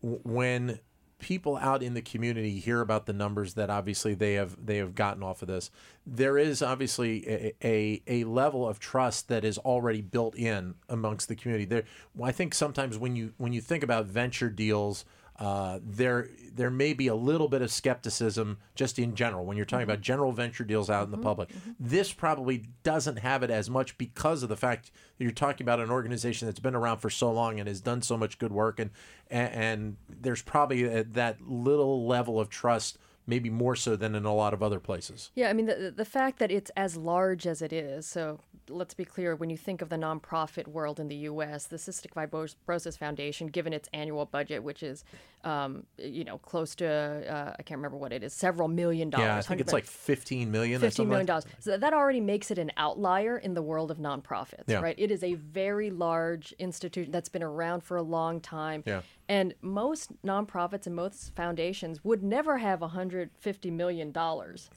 when 0.01 0.79
people 1.19 1.57
out 1.57 1.83
in 1.83 1.93
the 1.93 2.01
community 2.01 2.59
hear 2.59 2.81
about 2.81 3.05
the 3.05 3.13
numbers 3.13 3.53
that 3.53 3.69
obviously 3.69 4.13
they 4.13 4.33
have 4.33 4.65
they 4.65 4.77
have 4.77 4.95
gotten 4.95 5.21
off 5.21 5.41
of 5.41 5.47
this, 5.47 5.69
there 6.05 6.37
is 6.37 6.61
obviously 6.61 7.27
a 7.27 7.53
a, 7.63 8.01
a 8.07 8.23
level 8.23 8.67
of 8.67 8.79
trust 8.79 9.27
that 9.27 9.43
is 9.43 9.57
already 9.59 10.01
built 10.01 10.35
in 10.35 10.75
amongst 10.87 11.27
the 11.27 11.35
community. 11.35 11.65
There, 11.65 11.83
I 12.23 12.31
think 12.31 12.53
sometimes 12.53 12.97
when 12.97 13.15
you 13.15 13.33
when 13.37 13.53
you 13.53 13.61
think 13.61 13.83
about 13.83 14.05
venture 14.05 14.49
deals. 14.49 15.05
Uh, 15.39 15.79
there, 15.81 16.27
there 16.53 16.69
may 16.69 16.91
be 16.91 17.07
a 17.07 17.15
little 17.15 17.47
bit 17.47 17.61
of 17.61 17.71
skepticism 17.71 18.57
just 18.75 18.99
in 18.99 19.15
general 19.15 19.45
when 19.45 19.55
you're 19.55 19.65
talking 19.65 19.85
about 19.85 20.01
general 20.01 20.33
venture 20.33 20.65
deals 20.65 20.89
out 20.89 21.05
in 21.05 21.11
the 21.11 21.17
mm-hmm. 21.17 21.23
public. 21.23 21.49
Mm-hmm. 21.49 21.71
This 21.79 22.11
probably 22.11 22.65
doesn't 22.83 23.19
have 23.19 23.41
it 23.41 23.49
as 23.49 23.69
much 23.69 23.97
because 23.97 24.43
of 24.43 24.49
the 24.49 24.57
fact 24.57 24.91
that 25.17 25.23
you're 25.23 25.31
talking 25.31 25.63
about 25.63 25.79
an 25.79 25.89
organization 25.89 26.45
that's 26.47 26.59
been 26.59 26.75
around 26.75 26.97
for 26.97 27.09
so 27.09 27.31
long 27.31 27.57
and 27.57 27.69
has 27.69 27.79
done 27.79 28.01
so 28.01 28.17
much 28.17 28.37
good 28.37 28.51
work, 28.51 28.79
and 28.79 28.89
and, 29.29 29.53
and 29.53 29.97
there's 30.09 30.41
probably 30.41 30.83
a, 30.83 31.05
that 31.05 31.41
little 31.47 32.05
level 32.05 32.37
of 32.37 32.49
trust, 32.49 32.97
maybe 33.29 33.49
more 33.49 33.75
so 33.75 33.95
than 33.95 34.15
in 34.15 34.25
a 34.25 34.33
lot 34.33 34.53
of 34.53 34.63
other 34.63 34.79
places. 34.79 35.31
Yeah, 35.35 35.49
I 35.49 35.53
mean, 35.53 35.67
the, 35.67 35.93
the 35.95 36.03
fact 36.05 36.39
that 36.39 36.51
it's 36.51 36.71
as 36.75 36.97
large 36.97 37.45
as 37.45 37.61
it 37.61 37.71
is, 37.71 38.07
so 38.07 38.39
let's 38.67 38.93
be 38.93 39.05
clear, 39.05 39.35
when 39.35 39.49
you 39.49 39.57
think 39.57 39.81
of 39.81 39.89
the 39.89 39.95
nonprofit 39.95 40.67
world 40.67 40.99
in 40.99 41.07
the 41.07 41.15
U.S., 41.15 41.65
the 41.67 41.77
Cystic 41.77 42.11
Fibrosis 42.13 42.97
Foundation, 42.97 43.47
given 43.47 43.71
its 43.71 43.87
annual 43.93 44.25
budget, 44.25 44.63
which 44.63 44.81
is, 44.83 45.03
um, 45.43 45.83
you 45.97 46.23
know, 46.23 46.37
close 46.39 46.75
to, 46.75 46.87
uh, 46.87 47.53
I 47.57 47.63
can't 47.63 47.77
remember 47.77 47.97
what 47.97 48.11
it 48.11 48.23
is, 48.23 48.33
several 48.33 48.67
million 48.67 49.09
dollars. 49.09 49.25
Yeah, 49.25 49.37
I 49.37 49.41
think 49.41 49.61
it's 49.61 49.73
like 49.73 49.85
15 49.85 50.51
million. 50.51 50.77
or 50.77 50.79
Fifteen 50.79 50.95
something 50.95 51.09
million 51.09 51.25
dollars. 51.27 51.45
So 51.59 51.77
that 51.77 51.93
already 51.93 52.21
makes 52.21 52.51
it 52.51 52.57
an 52.57 52.71
outlier 52.77 53.37
in 53.37 53.53
the 53.53 53.61
world 53.61 53.91
of 53.91 53.97
nonprofits, 53.97 54.63
Yeah. 54.67 54.81
right? 54.81 54.95
It 54.97 55.11
is 55.11 55.23
a 55.23 55.35
very 55.35 55.91
large 55.91 56.53
institution 56.59 57.11
that's 57.11 57.29
been 57.29 57.43
around 57.43 57.83
for 57.83 57.97
a 57.97 58.03
long 58.03 58.41
time. 58.41 58.83
Yeah. 58.85 59.01
And 59.29 59.53
most 59.61 60.11
nonprofits 60.23 60.87
and 60.87 60.95
most 60.95 61.35
foundations 61.35 62.03
would 62.03 62.23
never 62.23 62.57
have 62.57 62.79
$150 62.79 63.71
million 63.71 64.11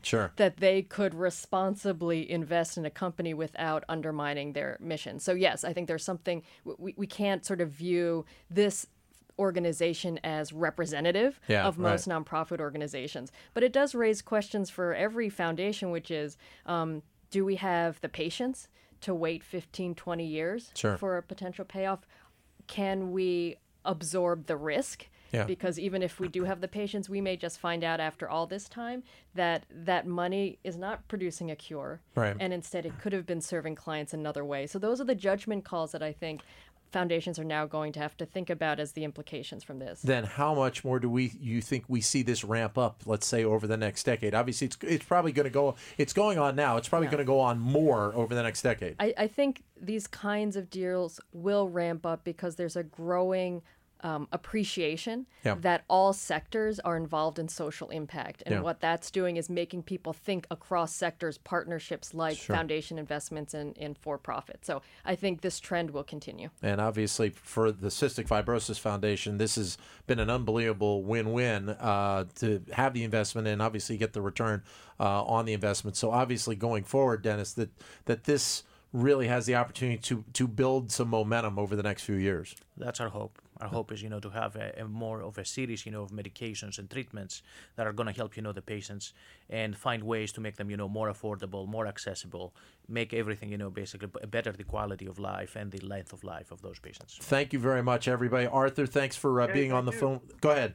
Sure. 0.02 0.30
that 0.36 0.58
they 0.58 0.82
could 0.82 1.14
responsibly 1.14 2.30
invest 2.30 2.76
in 2.76 2.84
a 2.84 2.90
company 2.90 3.32
without 3.32 3.82
undermining 3.88 4.52
their 4.52 4.76
mission. 4.78 5.18
So, 5.18 5.32
yes, 5.32 5.64
I 5.64 5.72
think 5.72 5.88
there's 5.88 6.04
something, 6.04 6.42
we, 6.64 6.92
we 6.98 7.06
can't 7.06 7.46
sort 7.46 7.62
of 7.62 7.70
view 7.70 8.26
this 8.50 8.86
organization 9.38 10.20
as 10.22 10.52
representative 10.52 11.40
Yeah, 11.48 11.64
of 11.66 11.78
most 11.78 12.06
right. 12.06 12.22
nonprofit 12.22 12.60
organizations. 12.60 13.32
But 13.54 13.62
it 13.62 13.72
does 13.72 13.94
raise 13.94 14.20
questions 14.20 14.68
for 14.68 14.92
every 14.94 15.30
foundation, 15.30 15.90
which 15.90 16.10
is 16.10 16.36
um, 16.66 17.02
do 17.30 17.42
we 17.46 17.56
have 17.56 17.98
the 18.02 18.10
patience 18.10 18.68
to 19.00 19.14
wait 19.14 19.42
15, 19.42 19.94
20 19.94 20.26
years 20.26 20.70
Sure. 20.74 20.98
for 20.98 21.16
a 21.16 21.22
potential 21.22 21.64
payoff? 21.64 22.00
Can 22.66 23.12
we 23.12 23.56
absorb 23.84 24.46
the 24.46 24.56
risk? 24.56 25.08
Yeah. 25.32 25.44
Because 25.44 25.78
even 25.78 26.02
if 26.02 26.20
we 26.20 26.28
do 26.28 26.44
have 26.44 26.60
the 26.60 26.68
patients 26.68 27.08
we 27.08 27.22
may 27.22 27.36
just 27.38 27.58
find 27.58 27.82
out 27.82 28.00
after 28.00 28.28
all 28.28 28.46
this 28.46 28.68
time 28.68 29.02
that 29.34 29.64
that 29.70 30.06
money 30.06 30.58
is 30.62 30.76
not 30.76 31.08
producing 31.08 31.50
a 31.50 31.56
cure. 31.56 32.00
Right. 32.14 32.36
And 32.38 32.52
instead, 32.52 32.84
it 32.84 32.98
could 33.00 33.14
have 33.14 33.24
been 33.24 33.40
serving 33.40 33.76
clients 33.76 34.12
another 34.12 34.44
way. 34.44 34.66
So 34.66 34.78
those 34.78 35.00
are 35.00 35.04
the 35.04 35.14
judgment 35.14 35.64
calls 35.64 35.92
that 35.92 36.02
I 36.02 36.12
think 36.12 36.42
foundations 36.92 37.38
are 37.38 37.44
now 37.44 37.66
going 37.66 37.92
to 37.92 38.00
have 38.00 38.16
to 38.18 38.26
think 38.26 38.50
about 38.50 38.78
as 38.78 38.92
the 38.92 39.04
implications 39.04 39.64
from 39.64 39.78
this. 39.78 40.02
then 40.02 40.24
how 40.24 40.54
much 40.54 40.84
more 40.84 41.00
do 41.00 41.08
we 41.08 41.32
you 41.40 41.60
think 41.60 41.84
we 41.88 42.00
see 42.00 42.22
this 42.22 42.44
ramp 42.44 42.76
up 42.78 43.02
let's 43.06 43.26
say 43.26 43.44
over 43.44 43.66
the 43.66 43.76
next 43.76 44.04
decade? 44.04 44.34
Obviously 44.34 44.66
it's 44.66 44.76
it's 44.82 45.04
probably 45.04 45.32
going 45.32 45.44
to 45.44 45.50
go 45.50 45.74
it's 45.98 46.12
going 46.12 46.38
on 46.38 46.54
now. 46.54 46.76
It's 46.76 46.88
probably 46.88 47.08
going 47.08 47.18
to 47.18 47.24
go 47.24 47.40
on 47.40 47.58
more 47.58 48.14
over 48.14 48.34
the 48.34 48.42
next 48.42 48.62
decade. 48.62 48.96
I, 49.00 49.14
I 49.16 49.26
think 49.26 49.64
these 49.80 50.06
kinds 50.06 50.56
of 50.56 50.70
deals 50.70 51.20
will 51.32 51.68
ramp 51.68 52.06
up 52.06 52.24
because 52.24 52.56
there's 52.56 52.76
a 52.76 52.82
growing 52.82 53.62
um, 54.02 54.28
appreciation 54.32 55.26
Yeah. 55.44 55.54
that 55.60 55.84
all 55.88 56.12
sectors 56.12 56.78
are 56.80 56.96
involved 56.96 57.38
in 57.38 57.48
social 57.48 57.88
impact. 57.90 58.42
And 58.46 58.56
Yeah. 58.56 58.60
what 58.60 58.80
that's 58.80 59.10
doing 59.10 59.36
is 59.36 59.48
making 59.48 59.82
people 59.84 60.12
think 60.12 60.46
across 60.50 60.94
sectors, 60.94 61.38
partnerships 61.38 62.14
like 62.14 62.36
foundation 62.36 62.98
investments 62.98 63.54
and, 63.54 63.76
and 63.78 63.96
for 63.98 64.18
profit. 64.18 64.64
So 64.64 64.82
I 65.04 65.14
think 65.14 65.40
this 65.40 65.58
trend 65.60 65.90
will 65.90 66.04
continue. 66.04 66.50
and 66.62 66.80
obviously 66.80 67.30
for 67.30 67.72
the 67.72 67.88
cystic 67.88 68.26
fibrosis 68.28 68.78
foundation 68.78 69.38
this 69.38 69.56
has 69.56 69.76
been 70.06 70.18
an 70.18 70.30
unbelievable 70.30 71.02
win-win 71.02 71.68
uh, 71.70 72.24
to 72.36 72.62
have 72.72 72.94
the 72.94 73.04
investment 73.04 73.46
and 73.48 73.60
obviously 73.62 73.96
get 73.96 74.12
the 74.12 74.20
return 74.22 74.62
uh, 75.00 75.22
on 75.24 75.44
the 75.44 75.52
investment 75.52 75.96
so 75.96 76.10
obviously 76.10 76.54
going 76.54 76.84
forward 76.84 77.22
dennis 77.22 77.52
that 77.54 77.70
that 78.04 78.24
this 78.24 78.62
really 78.92 79.26
has 79.28 79.46
the 79.46 79.54
opportunity 79.54 79.98
to 79.98 80.24
to 80.32 80.46
build 80.46 80.90
some 80.92 81.08
momentum 81.08 81.58
over 81.58 81.74
the 81.76 81.82
next 81.82 82.02
few 82.04 82.14
years 82.16 82.54
That's 82.76 83.00
our 83.00 83.08
hope. 83.08 83.38
Our 83.62 83.68
hope 83.68 83.92
is, 83.92 84.02
you 84.02 84.08
know, 84.08 84.18
to 84.18 84.30
have 84.30 84.56
a, 84.56 84.72
a 84.76 84.88
more 84.88 85.22
of 85.22 85.38
a 85.38 85.44
series, 85.44 85.86
you 85.86 85.92
know, 85.92 86.02
of 86.02 86.10
medications 86.10 86.78
and 86.80 86.90
treatments 86.90 87.42
that 87.76 87.86
are 87.86 87.92
going 87.92 88.08
to 88.08 88.12
help, 88.12 88.36
you 88.36 88.42
know, 88.42 88.50
the 88.52 88.60
patients 88.60 89.14
and 89.48 89.76
find 89.76 90.02
ways 90.02 90.32
to 90.32 90.40
make 90.40 90.56
them, 90.56 90.68
you 90.68 90.76
know, 90.76 90.88
more 90.88 91.08
affordable, 91.08 91.68
more 91.68 91.86
accessible, 91.86 92.54
make 92.88 93.14
everything, 93.14 93.52
you 93.52 93.58
know, 93.58 93.70
basically 93.70 94.08
better 94.26 94.50
the 94.50 94.64
quality 94.64 95.06
of 95.06 95.20
life 95.20 95.54
and 95.54 95.70
the 95.70 95.78
length 95.78 96.12
of 96.12 96.24
life 96.24 96.50
of 96.50 96.60
those 96.60 96.80
patients. 96.80 97.18
thank 97.20 97.52
you 97.52 97.60
very 97.60 97.82
much 97.82 98.08
everybody 98.08 98.46
arthur 98.46 98.86
thanks 98.86 99.16
for 99.16 99.40
uh, 99.40 99.46
being 99.46 99.72
on 99.72 99.84
the 99.84 99.92
phone 99.92 100.20
go 100.40 100.50
ahead 100.50 100.74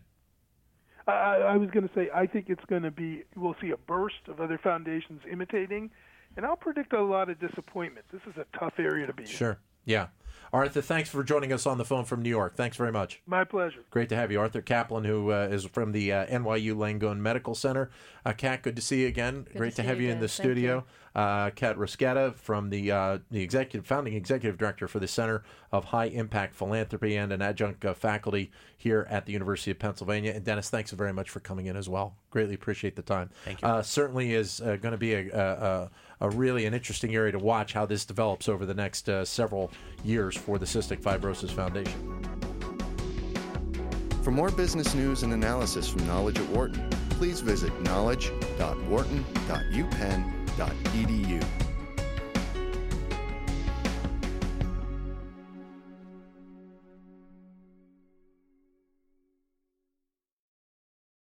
I, 1.07 1.53
I 1.53 1.57
was 1.57 1.69
going 1.69 1.87
to 1.87 1.93
say, 1.93 2.09
I 2.13 2.25
think 2.27 2.49
it's 2.49 2.65
going 2.65 2.83
to 2.83 2.91
be, 2.91 3.23
we'll 3.35 3.55
see 3.61 3.71
a 3.71 3.77
burst 3.77 4.23
of 4.27 4.41
other 4.41 4.57
foundations 4.57 5.21
imitating, 5.31 5.89
and 6.35 6.45
I'll 6.45 6.57
predict 6.57 6.91
a 6.91 7.01
lot 7.01 7.29
of 7.29 7.39
disappointment. 7.39 8.05
This 8.11 8.21
is 8.27 8.35
a 8.35 8.45
tough 8.59 8.73
area 8.77 9.07
to 9.07 9.13
be 9.13 9.23
in. 9.23 9.29
sure 9.29 9.59
yeah 9.87 10.07
arthur 10.53 10.81
thanks 10.81 11.09
for 11.09 11.23
joining 11.23 11.51
us 11.53 11.65
on 11.65 11.77
the 11.77 11.85
phone 11.85 12.05
from 12.05 12.21
new 12.21 12.29
york 12.29 12.55
thanks 12.55 12.77
very 12.77 12.91
much 12.91 13.21
My 13.25 13.43
pleasure. 13.43 13.81
Great 13.91 14.09
to 14.09 14.15
have 14.15 14.31
you, 14.31 14.39
Arthur 14.39 14.61
Caplan, 14.61 15.05
who 15.05 15.31
uh, 15.31 15.47
is 15.51 15.65
from 15.65 15.91
the 15.91 16.11
uh, 16.11 16.25
NYU 16.27 16.75
Langone 16.75 17.19
Medical 17.19 17.55
Center. 17.55 17.89
Uh, 18.25 18.33
Kat, 18.33 18.63
good 18.63 18.75
to 18.75 18.81
see 18.81 19.01
you 19.01 19.07
again. 19.07 19.45
Great 19.55 19.71
to, 19.71 19.81
to 19.81 19.83
have 19.83 19.99
you 20.01 20.07
you 20.07 20.13
in 20.13 20.19
the 20.19 20.27
Thank 20.27 20.45
studio. 20.45 20.85
Uh, 21.17 21.49
Kat 21.49 21.75
Rosqueta 21.77 22.35
from 22.35 22.69
the 22.69 22.91
uh, 22.91 23.17
the 23.31 23.41
executive 23.41 23.87
founding 23.87 24.13
executive 24.13 24.55
director 24.55 24.87
for 24.87 24.99
the 24.99 25.07
Center 25.07 25.43
of 25.71 25.85
High 25.85 26.05
Impact 26.05 26.53
Philanthropy 26.53 27.15
and 27.15 27.31
an 27.31 27.41
adjunct 27.41 27.83
uh, 27.83 27.95
faculty 27.95 28.51
here 28.77 29.07
at 29.09 29.25
the 29.25 29.33
University 29.33 29.71
of 29.71 29.79
Pennsylvania. 29.79 30.33
And 30.35 30.45
Dennis, 30.45 30.69
thanks 30.69 30.91
very 30.91 31.11
much 31.11 31.31
for 31.31 31.39
coming 31.39 31.65
in 31.65 31.75
as 31.75 31.89
well. 31.89 32.13
Greatly 32.29 32.53
appreciate 32.53 32.95
the 32.95 33.01
time. 33.01 33.31
Thank 33.45 33.63
you. 33.63 33.67
Uh, 33.67 33.81
certainly 33.81 34.35
is 34.35 34.61
uh, 34.61 34.75
going 34.75 34.91
to 34.91 34.97
be 34.99 35.15
a, 35.15 35.27
a, 35.33 35.39
a, 35.39 35.89
a 36.27 36.29
really 36.29 36.67
an 36.67 36.75
interesting 36.75 37.15
area 37.15 37.31
to 37.31 37.39
watch 37.39 37.73
how 37.73 37.87
this 37.87 38.05
develops 38.05 38.47
over 38.47 38.67
the 38.67 38.75
next 38.75 39.09
uh, 39.09 39.25
several 39.25 39.71
years 40.03 40.37
for 40.37 40.59
the 40.59 40.67
Cystic 40.67 41.01
Fibrosis 41.01 41.49
Foundation. 41.49 42.21
For 44.21 44.29
more 44.29 44.51
business 44.51 44.93
news 44.93 45.23
and 45.23 45.33
analysis 45.33 45.89
from 45.89 46.05
Knowledge 46.05 46.37
at 46.37 46.47
Wharton, 46.49 46.87
please 47.09 47.41
visit 47.41 47.73
knowledge.wharton.upenn.edu 47.81 50.36
edu. 50.65 51.66